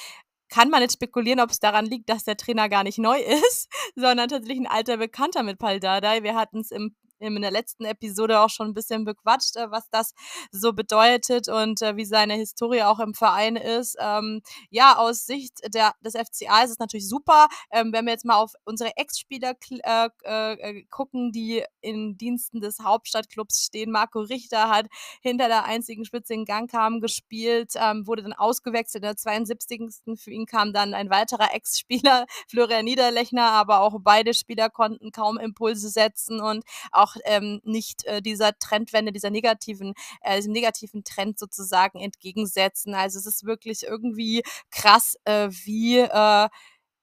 [0.48, 3.18] kann man jetzt spekulieren, ob es daran liegt, dass der Trainer gar nicht neu
[3.48, 5.80] ist, sondern tatsächlich ein alter Bekannter mit Pal.
[5.82, 9.88] Wir hatten es im in der letzten Episode auch schon ein bisschen bequatscht, äh, was
[9.90, 10.14] das
[10.50, 13.96] so bedeutet und äh, wie seine Historie auch im Verein ist.
[14.00, 17.48] Ähm, ja, aus Sicht der, des FCA ist es natürlich super.
[17.70, 23.64] Ähm, wenn wir jetzt mal auf unsere Ex-Spieler äh, gucken, die in Diensten des Hauptstadtclubs
[23.64, 23.90] stehen.
[23.90, 24.86] Marco Richter hat
[25.20, 29.82] hinter der einzigen Spitze in Gang kam gespielt, ähm, wurde dann ausgewechselt in der 72.
[30.16, 35.38] Für ihn kam dann ein weiterer Ex-Spieler, Florian Niederlechner, aber auch beide Spieler konnten kaum
[35.38, 41.38] Impulse setzen und auch ähm, nicht äh, dieser Trendwende, dieser negativen, äh, diesem negativen Trend
[41.38, 42.94] sozusagen entgegensetzen.
[42.94, 46.48] Also es ist wirklich irgendwie krass, äh, wie äh,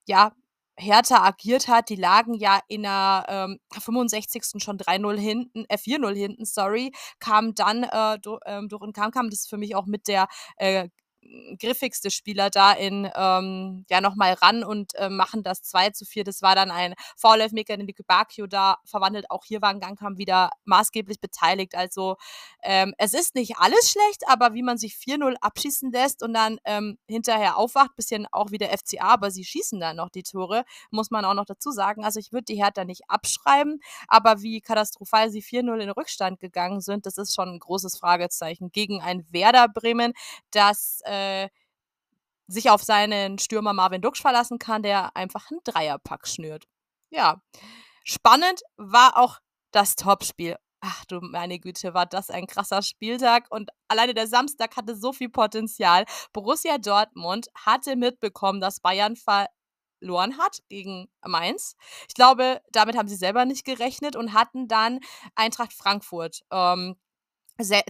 [0.06, 0.32] ja
[0.76, 1.88] Hertha agiert hat.
[1.90, 4.62] Die lagen ja in der ähm, 65.
[4.62, 9.10] schon 3-0 hinten, äh, 4-0 hinten, sorry, kam dann äh, durch, ähm, durch und kam,
[9.10, 10.88] kam das für mich auch mit der äh,
[11.58, 16.24] griffigste Spieler da in ähm, ja nochmal ran und äh, machen das 2 zu 4.
[16.24, 19.30] Das war dann ein Foul-Elfmeter, den Bakio da verwandelt.
[19.30, 21.74] Auch hier war ein Gangkampf wieder maßgeblich beteiligt.
[21.74, 22.16] Also
[22.62, 26.58] ähm, es ist nicht alles schlecht, aber wie man sich 4-0 abschießen lässt und dann
[26.64, 30.64] ähm, hinterher aufwacht, bisschen auch wie der FCA, aber sie schießen dann noch die Tore,
[30.90, 32.04] muss man auch noch dazu sagen.
[32.04, 36.80] Also ich würde die Hertha nicht abschreiben, aber wie katastrophal sie 4-0 in Rückstand gegangen
[36.80, 40.12] sind, das ist schon ein großes Fragezeichen gegen ein Werder Bremen,
[40.50, 41.21] das äh,
[42.46, 46.66] sich auf seinen Stürmer Marvin Duksch verlassen kann, der einfach einen Dreierpack schnürt.
[47.10, 47.42] Ja,
[48.04, 49.38] spannend war auch
[49.70, 50.56] das Topspiel.
[50.80, 55.12] Ach du meine Güte, war das ein krasser Spieltag und alleine der Samstag hatte so
[55.12, 56.04] viel Potenzial.
[56.32, 61.76] Borussia Dortmund hatte mitbekommen, dass Bayern verloren hat gegen Mainz.
[62.08, 64.98] Ich glaube, damit haben sie selber nicht gerechnet und hatten dann
[65.36, 66.96] Eintracht Frankfurt ähm,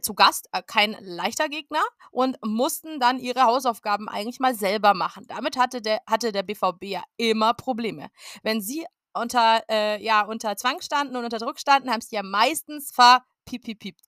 [0.02, 5.26] zu Gast, äh, kein leichter Gegner und mussten dann ihre Hausaufgaben eigentlich mal selber machen.
[5.28, 8.08] Damit hatte der, hatte der BVB ja immer Probleme.
[8.42, 8.84] Wenn sie
[9.14, 14.00] unter, äh, ja, unter Zwang standen und unter Druck standen, haben sie ja meistens verpiepipiept.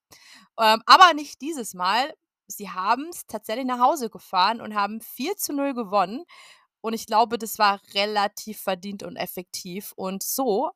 [0.58, 2.14] Ähm, aber nicht dieses Mal.
[2.46, 6.24] Sie haben es tatsächlich nach Hause gefahren und haben 4 zu 0 gewonnen.
[6.82, 9.92] Und ich glaube, das war relativ verdient und effektiv.
[9.96, 10.70] Und so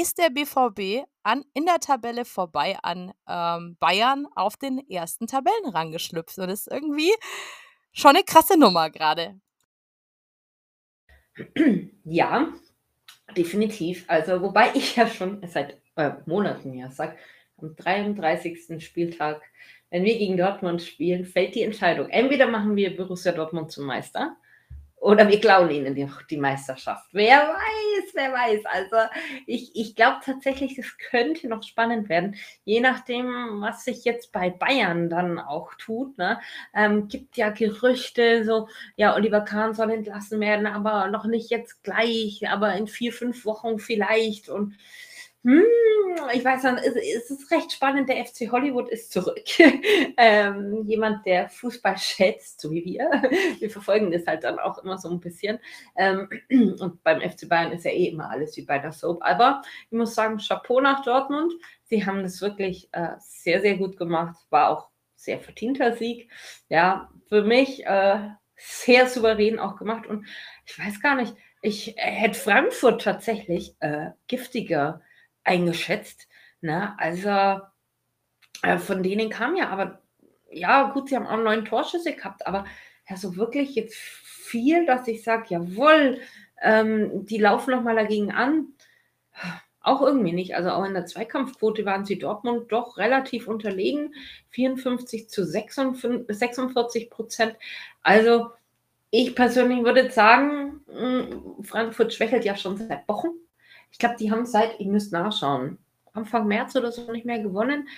[0.00, 5.92] ist der BVB an, in der Tabelle vorbei an ähm, Bayern auf den ersten Tabellenrang
[5.92, 6.38] geschlüpft.
[6.38, 7.12] Und das ist irgendwie
[7.92, 9.40] schon eine krasse Nummer gerade.
[12.04, 12.52] Ja,
[13.36, 14.04] definitiv.
[14.08, 17.16] Also, wobei ich ja schon seit äh, Monaten ja sage,
[17.58, 18.82] am 33.
[18.84, 19.42] Spieltag,
[19.90, 22.08] wenn wir gegen Dortmund spielen, fällt die Entscheidung.
[22.08, 24.36] Entweder machen wir Borussia Dortmund zum Meister
[24.98, 27.06] oder wir klauen ihnen die, die Meisterschaft.
[27.12, 28.64] Wer weiß, wer weiß.
[28.64, 28.96] Also
[29.46, 32.36] ich, ich glaube tatsächlich, das könnte noch spannend werden.
[32.64, 36.16] Je nachdem, was sich jetzt bei Bayern dann auch tut.
[36.18, 36.40] Ne?
[36.74, 41.82] Ähm, gibt ja Gerüchte, so, ja, Oliver Kahn soll entlassen werden, aber noch nicht jetzt
[41.82, 44.48] gleich, aber in vier, fünf Wochen vielleicht.
[44.48, 44.76] Und
[45.46, 45.62] hm,
[46.34, 48.08] ich weiß nicht, es ist recht spannend.
[48.08, 49.44] Der FC Hollywood ist zurück.
[50.16, 53.08] ähm, jemand, der Fußball schätzt, so wie wir.
[53.60, 55.60] Wir verfolgen das halt dann auch immer so ein bisschen.
[55.94, 56.28] Ähm,
[56.80, 59.22] und beim FC Bayern ist ja eh immer alles wie bei der Soap.
[59.22, 61.52] Aber ich muss sagen, Chapeau nach Dortmund.
[61.84, 64.36] Sie haben das wirklich äh, sehr, sehr gut gemacht.
[64.50, 66.28] War auch sehr verdienter Sieg.
[66.68, 70.08] Ja, für mich äh, sehr souverän auch gemacht.
[70.08, 70.26] Und
[70.64, 75.02] ich weiß gar nicht, ich hätte Frankfurt tatsächlich äh, giftiger
[75.46, 76.28] eingeschätzt.
[76.60, 76.94] Ne?
[76.98, 77.60] Also
[78.62, 80.02] äh, von denen kam ja, aber
[80.50, 82.64] ja, gut, sie haben auch neun Torschüsse gehabt, aber
[83.08, 86.20] ja, so wirklich jetzt viel, dass ich sage, jawohl,
[86.62, 88.68] ähm, die laufen nochmal dagegen an.
[89.80, 90.56] Auch irgendwie nicht.
[90.56, 94.14] Also auch in der Zweikampfquote waren sie Dortmund doch relativ unterlegen.
[94.50, 97.54] 54 zu 46 Prozent.
[98.02, 98.50] Also
[99.10, 103.28] ich persönlich würde sagen, hm, Frankfurt schwächelt ja schon seit Wochen.
[103.96, 105.78] Ich glaube, die haben seit, ich müsste nachschauen,
[106.12, 107.88] Anfang März oder so nicht mehr gewonnen.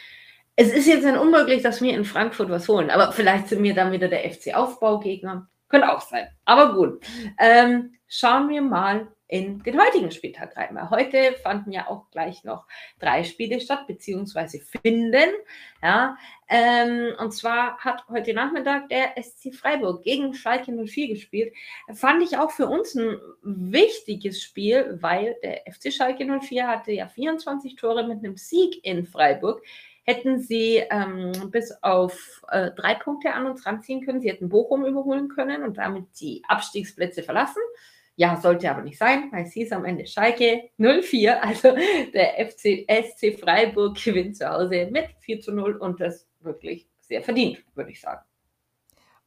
[0.55, 3.75] Es ist jetzt ein unmöglich, dass wir in Frankfurt was holen, aber vielleicht sind wir
[3.75, 5.49] dann wieder der FC-Aufbaugegner.
[5.69, 6.29] Könnte auch sein.
[6.45, 7.05] Aber gut.
[7.37, 10.75] Ähm, schauen wir mal in den heutigen Spieltag rein.
[10.75, 12.67] Weil heute fanden ja auch gleich noch
[12.99, 15.31] drei Spiele statt, beziehungsweise finden.
[15.83, 16.17] Ja,
[16.49, 21.53] ähm, und zwar hat heute Nachmittag der SC Freiburg gegen Schalke 04 gespielt.
[21.93, 27.07] Fand ich auch für uns ein wichtiges Spiel, weil der FC Schalke 04 hatte ja
[27.07, 29.63] 24 Tore mit einem Sieg in Freiburg
[30.05, 34.23] hätten sie ähm, bis auf äh, drei Punkte an uns ranziehen können.
[34.23, 37.61] Sie hätten Bochum überholen können und damit die Abstiegsplätze verlassen.
[38.19, 41.41] Ja, sollte aber nicht sein, weil es hieß am Ende Schalke 04.
[41.41, 41.73] Also
[42.13, 47.23] der FC, SC Freiburg gewinnt zu Hause mit 4 zu 0 und das wirklich sehr
[47.23, 48.28] verdient, würde ich sagen.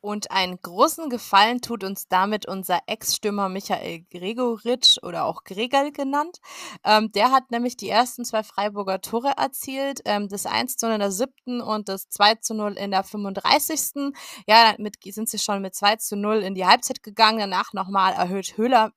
[0.02, 6.40] Und einen großen Gefallen tut uns damit unser Ex-Stürmer Michael Gregoritsch oder auch Gregel genannt.
[6.84, 10.96] Ähm, der hat nämlich die ersten zwei Freiburger Tore erzielt, ähm, das 1 zu 0
[10.96, 14.14] in der siebten und das 2 zu 0 in der 35.
[14.48, 17.40] Ja, damit sind sie schon mit 2 zu 0 in die Halbzeit gegangen.
[17.40, 18.92] Danach nochmal erhöht Höhler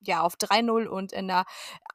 [0.00, 1.44] ja, auf 3-0 und in der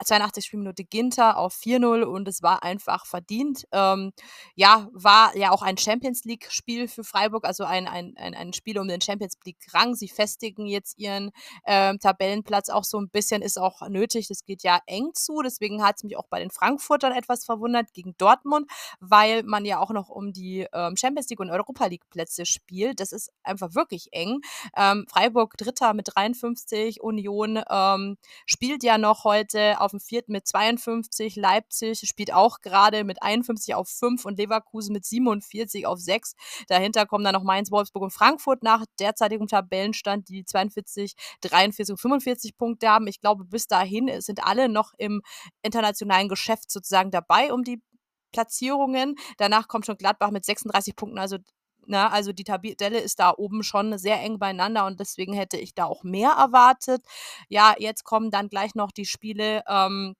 [0.04, 0.46] 82.
[0.46, 3.66] Spielminute Ginter auf 4-0 und es war einfach verdient.
[3.72, 4.12] Ähm,
[4.56, 8.78] ja, war ja auch ein Champions League-Spiel für Freiburg, also ein, ein, ein, ein Spiel
[8.80, 9.96] um den Champions League-Rang.
[9.96, 11.32] Sie festigen jetzt ihren
[11.66, 14.28] ähm, Tabellenplatz auch so ein bisschen, ist auch nötig.
[14.28, 17.94] Das geht ja eng zu, deswegen hat es mich auch bei den Frankfurtern etwas verwundert
[17.94, 22.46] gegen Dortmund, weil man ja auch noch um die ähm, Champions League und Europa League-Plätze
[22.46, 23.00] spielt.
[23.00, 24.42] Das ist einfach wirklich eng.
[24.76, 30.32] Ähm, Freiburg Dritter mit 53, Union äh, ähm, spielt ja noch heute auf dem vierten
[30.32, 31.36] mit 52.
[31.36, 36.36] Leipzig spielt auch gerade mit 51 auf 5 und Leverkusen mit 47 auf 6.
[36.68, 42.00] Dahinter kommen dann noch Mainz, Wolfsburg und Frankfurt nach derzeitigem Tabellenstand, die 42, 43 und
[42.00, 43.08] 45 Punkte haben.
[43.08, 45.22] Ich glaube, bis dahin sind alle noch im
[45.62, 47.82] internationalen Geschäft sozusagen dabei um die
[48.32, 49.16] Platzierungen.
[49.38, 51.38] Danach kommt schon Gladbach mit 36 Punkten, also
[51.88, 55.58] na, ne, also die Tabelle ist da oben schon sehr eng beieinander und deswegen hätte
[55.58, 57.04] ich da auch mehr erwartet.
[57.50, 60.16] Ja, jetzt kommen dann gleich noch die Spiele ähm,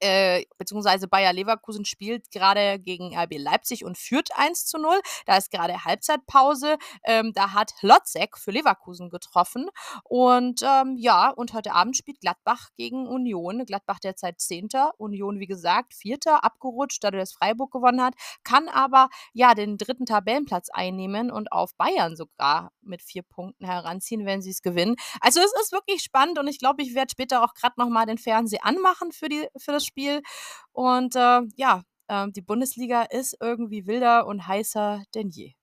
[0.00, 5.00] äh, beziehungsweise Bayer Leverkusen spielt gerade gegen RB Leipzig und führt 1 zu 0.
[5.26, 6.76] Da ist gerade Halbzeitpause.
[7.04, 9.68] Ähm, da hat Lotzek für Leverkusen getroffen.
[10.04, 13.64] Und ähm, ja, und heute Abend spielt Gladbach gegen Union.
[13.64, 19.08] Gladbach derzeit Zehnter, Union wie gesagt Vierter, abgerutscht, dadurch, dass Freiburg gewonnen hat, kann aber
[19.32, 24.50] ja den dritten Tabellenplatz einnehmen und auf Bayern sogar mit vier Punkten heranziehen, wenn sie
[24.50, 24.96] es gewinnen.
[25.20, 28.18] Also es ist wirklich spannend und ich glaube, ich werde später auch gerade nochmal den
[28.18, 30.22] Fernseher anmachen für, die, für das Spiel.
[30.72, 35.54] Und äh, ja, äh, die Bundesliga ist irgendwie wilder und heißer denn je.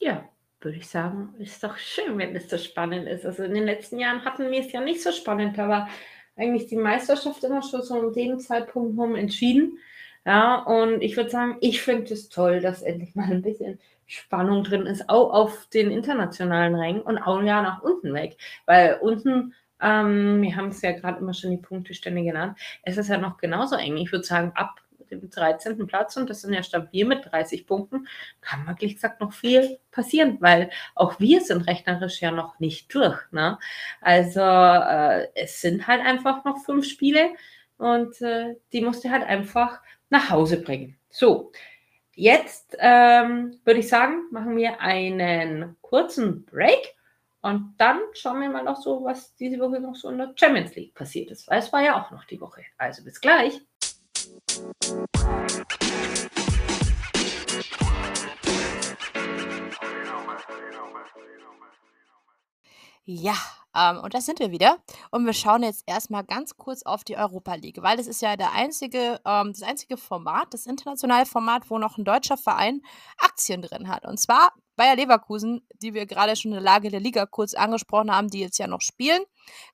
[0.00, 0.28] Ja,
[0.60, 3.24] würde ich sagen, ist doch schön, wenn es so spannend ist.
[3.24, 5.88] Also in den letzten Jahren hatten wir es ja nicht so spannend, war
[6.36, 9.78] eigentlich die Meisterschaft immer schon so um den Zeitpunkt rum entschieden.
[10.24, 14.64] Ja, und ich würde sagen, ich finde es toll, dass endlich mal ein bisschen Spannung
[14.64, 18.36] drin ist, auch auf den internationalen Rängen und auch ja nach unten weg.
[18.66, 22.58] Weil unten ähm, wir haben es ja gerade immer schon die Punktestände genannt.
[22.82, 23.96] Es ist ja noch genauso eng.
[23.96, 24.80] Ich würde sagen, ab
[25.10, 25.86] dem 13.
[25.86, 28.08] Platz, und das sind ja stabil mit 30 Punkten,
[28.40, 33.20] kann wirklich gesagt noch viel passieren, weil auch wir sind rechnerisch ja noch nicht durch.
[33.30, 33.58] Ne?
[34.00, 37.30] Also äh, es sind halt einfach noch fünf Spiele
[37.76, 39.80] und äh, die musst du halt einfach
[40.10, 40.96] nach Hause bringen.
[41.10, 41.52] So,
[42.14, 46.94] jetzt ähm, würde ich sagen, machen wir einen kurzen Break
[47.40, 50.74] und dann schauen wir mal noch so, was diese Woche noch so in der Champions
[50.76, 51.48] League passiert ist.
[51.48, 52.62] Weil es war ja auch noch die Woche.
[52.78, 53.60] Also bis gleich.
[63.04, 63.34] Ja,
[63.74, 64.78] ähm, und da sind wir wieder.
[65.10, 68.36] Und wir schauen jetzt erstmal ganz kurz auf die Europa League, weil das ist ja
[68.36, 72.82] der einzige, ähm, das einzige Format, das internationale Format, wo noch ein deutscher Verein
[73.18, 74.06] Aktien drin hat.
[74.06, 78.14] Und zwar Bayer Leverkusen, die wir gerade schon in der Lage der Liga kurz angesprochen
[78.14, 79.22] haben, die jetzt ja noch spielen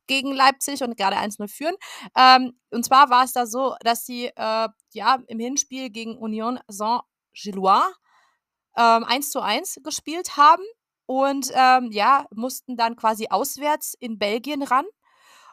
[0.06, 1.76] gegen Leipzig und gerade 1-0 führen.
[2.16, 6.58] Ähm, und zwar war es da so, dass sie äh, ja im Hinspiel gegen Union
[6.68, 7.86] Saint-Gillois
[8.76, 10.62] ähm, 1 zu 1 gespielt haben
[11.08, 14.84] und ähm, ja, mussten dann quasi auswärts in Belgien ran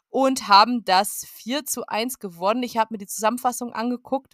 [0.09, 2.61] und haben das 4 zu 1 gewonnen.
[2.61, 4.33] Ich habe mir die Zusammenfassung angeguckt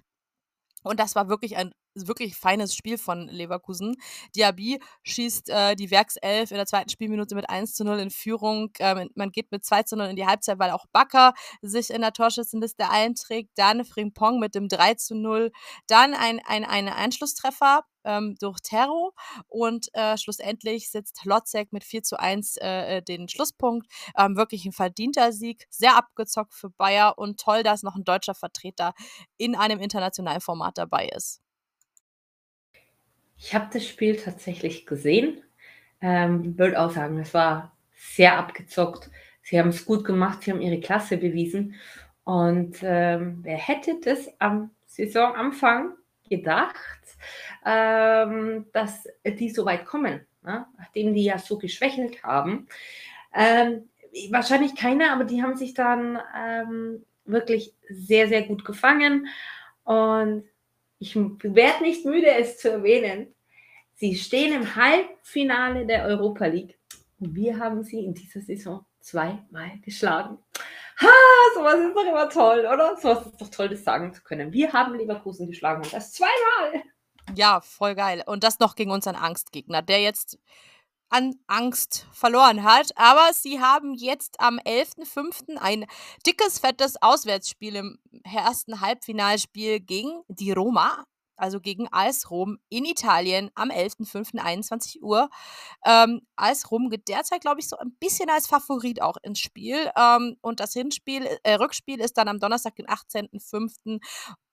[0.84, 3.98] und das war wirklich ein wirklich feines Spiel von Leverkusen.
[4.36, 8.72] Diaby schießt äh, die Werkself in der zweiten Spielminute mit 1 zu 0 in Führung.
[8.80, 12.02] Ähm, man geht mit 2 zu 0 in die Halbzeit, weil auch Bakker sich in
[12.02, 13.52] der Torschützenliste einträgt.
[13.56, 15.52] Dann Frimpong mit dem 3 zu 0.
[15.88, 19.14] Dann ein, ein, ein Einschlusstreffer ähm, durch Terro
[19.48, 23.88] und äh, schlussendlich sitzt Lotzek mit 4 zu 1 äh, äh, den Schlusspunkt.
[24.18, 28.36] Ähm, wirklich ein verdienter Sieg, sehr abgezockt für Bayer und toll, dass noch ein deutscher
[28.36, 28.94] Vertreter
[29.38, 31.42] in einem internationalen Format dabei ist.
[33.38, 35.42] Ich habe das Spiel tatsächlich gesehen.
[36.00, 39.10] Ähm, würde auch sagen, es war sehr abgezockt.
[39.42, 41.76] Sie haben es gut gemacht, sie haben ihre Klasse bewiesen.
[42.24, 45.94] Und ähm, wer hätte das am Saisonanfang
[46.32, 46.76] gedacht,
[47.66, 50.66] ähm, dass die so weit kommen, ne?
[50.80, 52.68] nachdem die ja so geschwächelt haben?
[53.36, 53.90] Ähm,
[54.30, 59.28] wahrscheinlich keiner, aber die haben sich dann ähm, wirklich sehr, sehr gut gefangen.
[59.84, 60.46] Und
[61.00, 63.28] ich werde nicht müde, es zu erwähnen.
[63.96, 66.80] Sie stehen im Halbfinale der Europa League
[67.20, 70.38] und wir haben sie in dieser Saison zweimal geschlagen.
[71.02, 71.08] Ha,
[71.56, 72.96] sowas ist doch immer toll, oder?
[72.98, 74.54] Sowas ist doch toll, das sagen zu können.
[74.54, 76.84] Wir haben Leverkusen geschlagen und das zweimal.
[77.36, 78.24] Ja, voll geil.
[78.26, 80.38] Und das noch gegen unseren Angstgegner, der jetzt
[81.10, 82.92] an Angst verloren hat.
[82.96, 85.58] Aber sie haben jetzt am 11.05.
[85.58, 85.86] ein
[86.26, 91.06] dickes, fettes Auswärtsspiel im ersten Halbfinalspiel gegen die Roma.
[91.36, 95.30] Also gegen AS Rom in Italien am 11.05.21 Uhr.
[95.86, 99.92] Ähm, AS Rom geht derzeit, glaube ich, so ein bisschen als Favorit auch ins Spiel.
[99.98, 104.00] Ähm, und das Hinspiel, äh, Rückspiel ist dann am Donnerstag, den 18.05.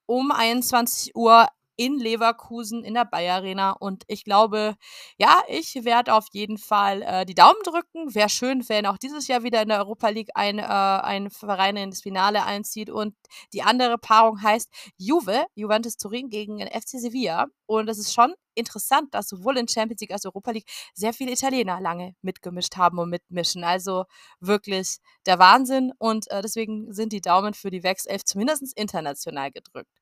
[0.06, 1.48] um 21 Uhr
[1.78, 3.70] in Leverkusen in der Bayer Arena.
[3.70, 4.76] Und ich glaube,
[5.16, 8.14] ja, ich werde auf jeden Fall äh, die Daumen drücken.
[8.14, 11.76] Wäre schön, wenn auch dieses Jahr wieder in der Europa League ein, äh, ein Verein
[11.76, 12.90] ins Finale einzieht.
[12.90, 13.14] Und
[13.52, 17.46] die andere Paarung heißt Juve, Juventus Turin gegen den FC Sevilla.
[17.66, 21.12] Und das ist schon interessant, dass sowohl in Champions League als auch Europa League sehr
[21.12, 23.62] viele Italiener lange mitgemischt haben und mitmischen.
[23.62, 24.04] Also
[24.40, 25.92] wirklich der Wahnsinn.
[25.98, 29.92] Und äh, deswegen sind die Daumen für die 11 zumindest international gedrückt.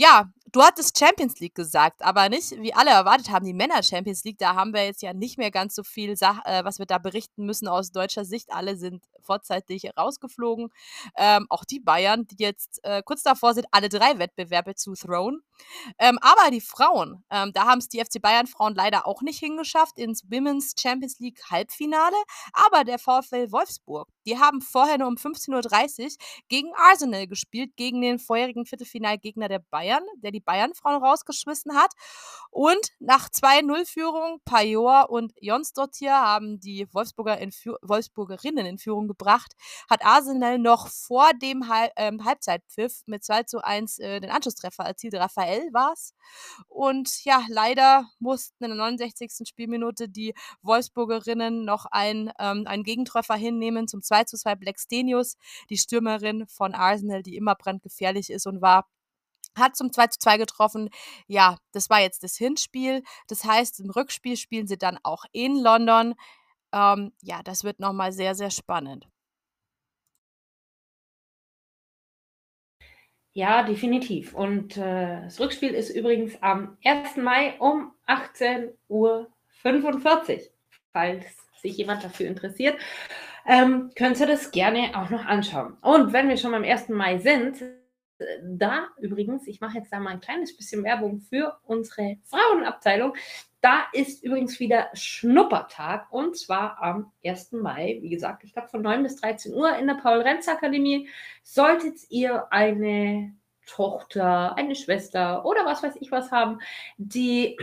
[0.00, 4.22] Ja, du hattest Champions League gesagt, aber nicht, wie alle erwartet haben, die Männer Champions
[4.22, 4.38] League.
[4.38, 6.98] Da haben wir jetzt ja nicht mehr ganz so viel, Sach äh, was wir da
[6.98, 8.52] berichten müssen aus deutscher Sicht.
[8.52, 10.68] Alle sind vorzeitig rausgeflogen.
[11.16, 15.42] Ähm, auch die Bayern, die jetzt äh, kurz davor sind, alle drei Wettbewerbe zu thrown.
[15.98, 19.38] Ähm, aber die Frauen, ähm, da haben es die FC Bayern Frauen leider auch nicht
[19.38, 22.16] hingeschafft ins Women's Champions League Halbfinale.
[22.52, 26.10] Aber der VfL Wolfsburg, die haben vorher nur um 15.30 Uhr
[26.48, 31.92] gegen Arsenal gespielt, gegen den vorherigen Viertelfinalgegner der Bayern, der die Bayern-Frauen rausgeschmissen hat.
[32.50, 37.52] Und nach 2-0-Führung, Pajor und Jonsdottir haben die Wolfsburger in
[37.82, 39.52] Wolfsburgerinnen in Führung gebracht,
[39.88, 44.84] hat Arsenal noch vor dem Halb ähm, Halbzeitpfiff mit 2 zu 1 äh, den Anschlusstreffer
[44.84, 45.14] erzielt.
[45.14, 46.14] Raphael war es.
[46.68, 49.48] Und ja, leider mussten in der 69.
[49.48, 55.36] Spielminute die Wolfsburgerinnen noch ein, ähm, einen Gegentreffer hinnehmen zum 2 2 zu 2 Blackstenius,
[55.70, 58.86] die Stürmerin von Arsenal, die immer brandgefährlich ist und war
[59.56, 60.90] hat zum 2 zu 2 getroffen.
[61.26, 63.02] Ja, das war jetzt das Hinspiel.
[63.28, 66.14] Das heißt, im Rückspiel spielen sie dann auch in London.
[66.72, 69.08] Ähm, ja, das wird nochmal sehr, sehr spannend.
[73.38, 74.34] Ja, definitiv.
[74.34, 77.18] Und äh, das Rückspiel ist übrigens am 1.
[77.18, 79.28] Mai um 18.45 Uhr,
[80.92, 81.24] falls
[81.62, 82.76] sich jemand dafür interessiert
[83.48, 85.74] ähm, könnt ihr das gerne auch noch anschauen.
[85.80, 86.90] Und wenn wir schon beim 1.
[86.90, 87.62] Mai sind,
[88.42, 93.14] da übrigens, ich mache jetzt da mal ein kleines bisschen Werbung für unsere Frauenabteilung.
[93.60, 97.52] Da ist übrigens wieder Schnuppertag und zwar am 1.
[97.52, 101.08] Mai, wie gesagt, ich glaube von 9 bis 13 Uhr in der Paul-Renz-Akademie.
[101.42, 103.34] Solltet ihr eine
[103.66, 106.60] Tochter, eine Schwester oder was weiß ich was haben,
[106.96, 107.56] die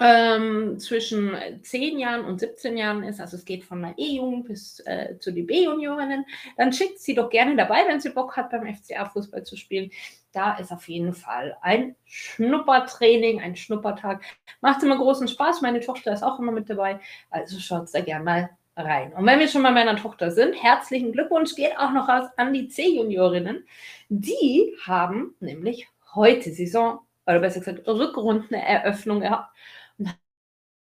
[0.00, 4.80] ähm, zwischen 10 Jahren und 17 Jahren ist, also es geht von der E-Jugend bis
[4.80, 6.24] äh, zu den B-Juniorinnen,
[6.56, 9.90] dann schickt sie doch gerne dabei, wenn sie Bock hat, beim FCA Fußball zu spielen.
[10.32, 14.24] Da ist auf jeden Fall ein Schnuppertraining, ein Schnuppertag.
[14.60, 15.62] Macht immer großen Spaß.
[15.62, 16.98] Meine Tochter ist auch immer mit dabei.
[17.30, 19.12] Also schaut da gerne mal rein.
[19.12, 22.52] Und wenn wir schon bei meiner Tochter sind, herzlichen Glückwunsch geht auch noch raus an
[22.52, 23.64] die C-Juniorinnen.
[24.08, 29.50] Die haben nämlich heute Saison, oder besser gesagt Rückrundeneröffnung gehabt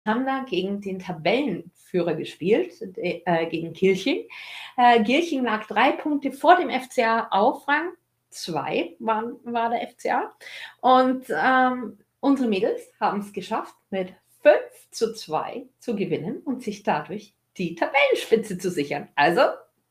[0.06, 4.28] haben da gegen den Tabellenführer gespielt, äh, gegen Kirching.
[4.76, 7.92] Äh, Kirching lag drei Punkte vor dem FCA auf Rang
[8.30, 10.32] 2 war, war der FCA.
[10.80, 14.54] Und ähm, unsere Mädels haben es geschafft, mit 5
[14.90, 19.08] zu 2 zu gewinnen und sich dadurch die Tabellenspitze zu sichern.
[19.14, 19.42] Also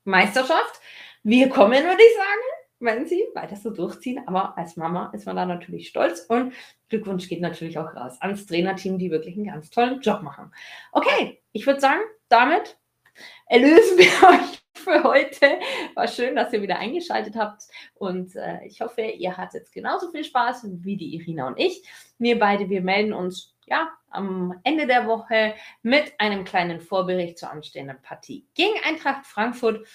[0.04, 0.82] Meisterschaft.
[1.24, 2.51] Wir kommen, würde ich sagen
[2.82, 4.24] wenn sie weiter so durchziehen.
[4.28, 6.54] Aber als Mama ist man da natürlich stolz und
[6.90, 10.54] Glückwunsch geht natürlich auch raus ans Trainerteam, die wirklich einen ganz tollen Job machen.
[10.92, 12.78] Okay, ich würde sagen, damit
[13.48, 15.60] erlösen wir euch für heute.
[15.96, 17.64] War schön, dass ihr wieder eingeschaltet habt
[17.94, 21.88] und äh, ich hoffe, ihr hattet genauso viel Spaß wie die Irina und ich.
[22.18, 27.52] Wir beide, wir melden uns ja am Ende der Woche mit einem kleinen Vorbericht zur
[27.52, 29.88] anstehenden Partie gegen Eintracht Frankfurt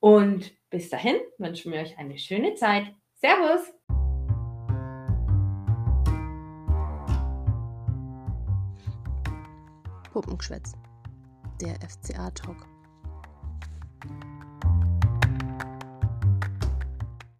[0.00, 2.92] und bis dahin wünschen wir euch eine schöne Zeit.
[3.14, 3.72] Servus!
[10.12, 10.72] Puppengeschwätz,
[11.60, 12.73] der FCA-Talk.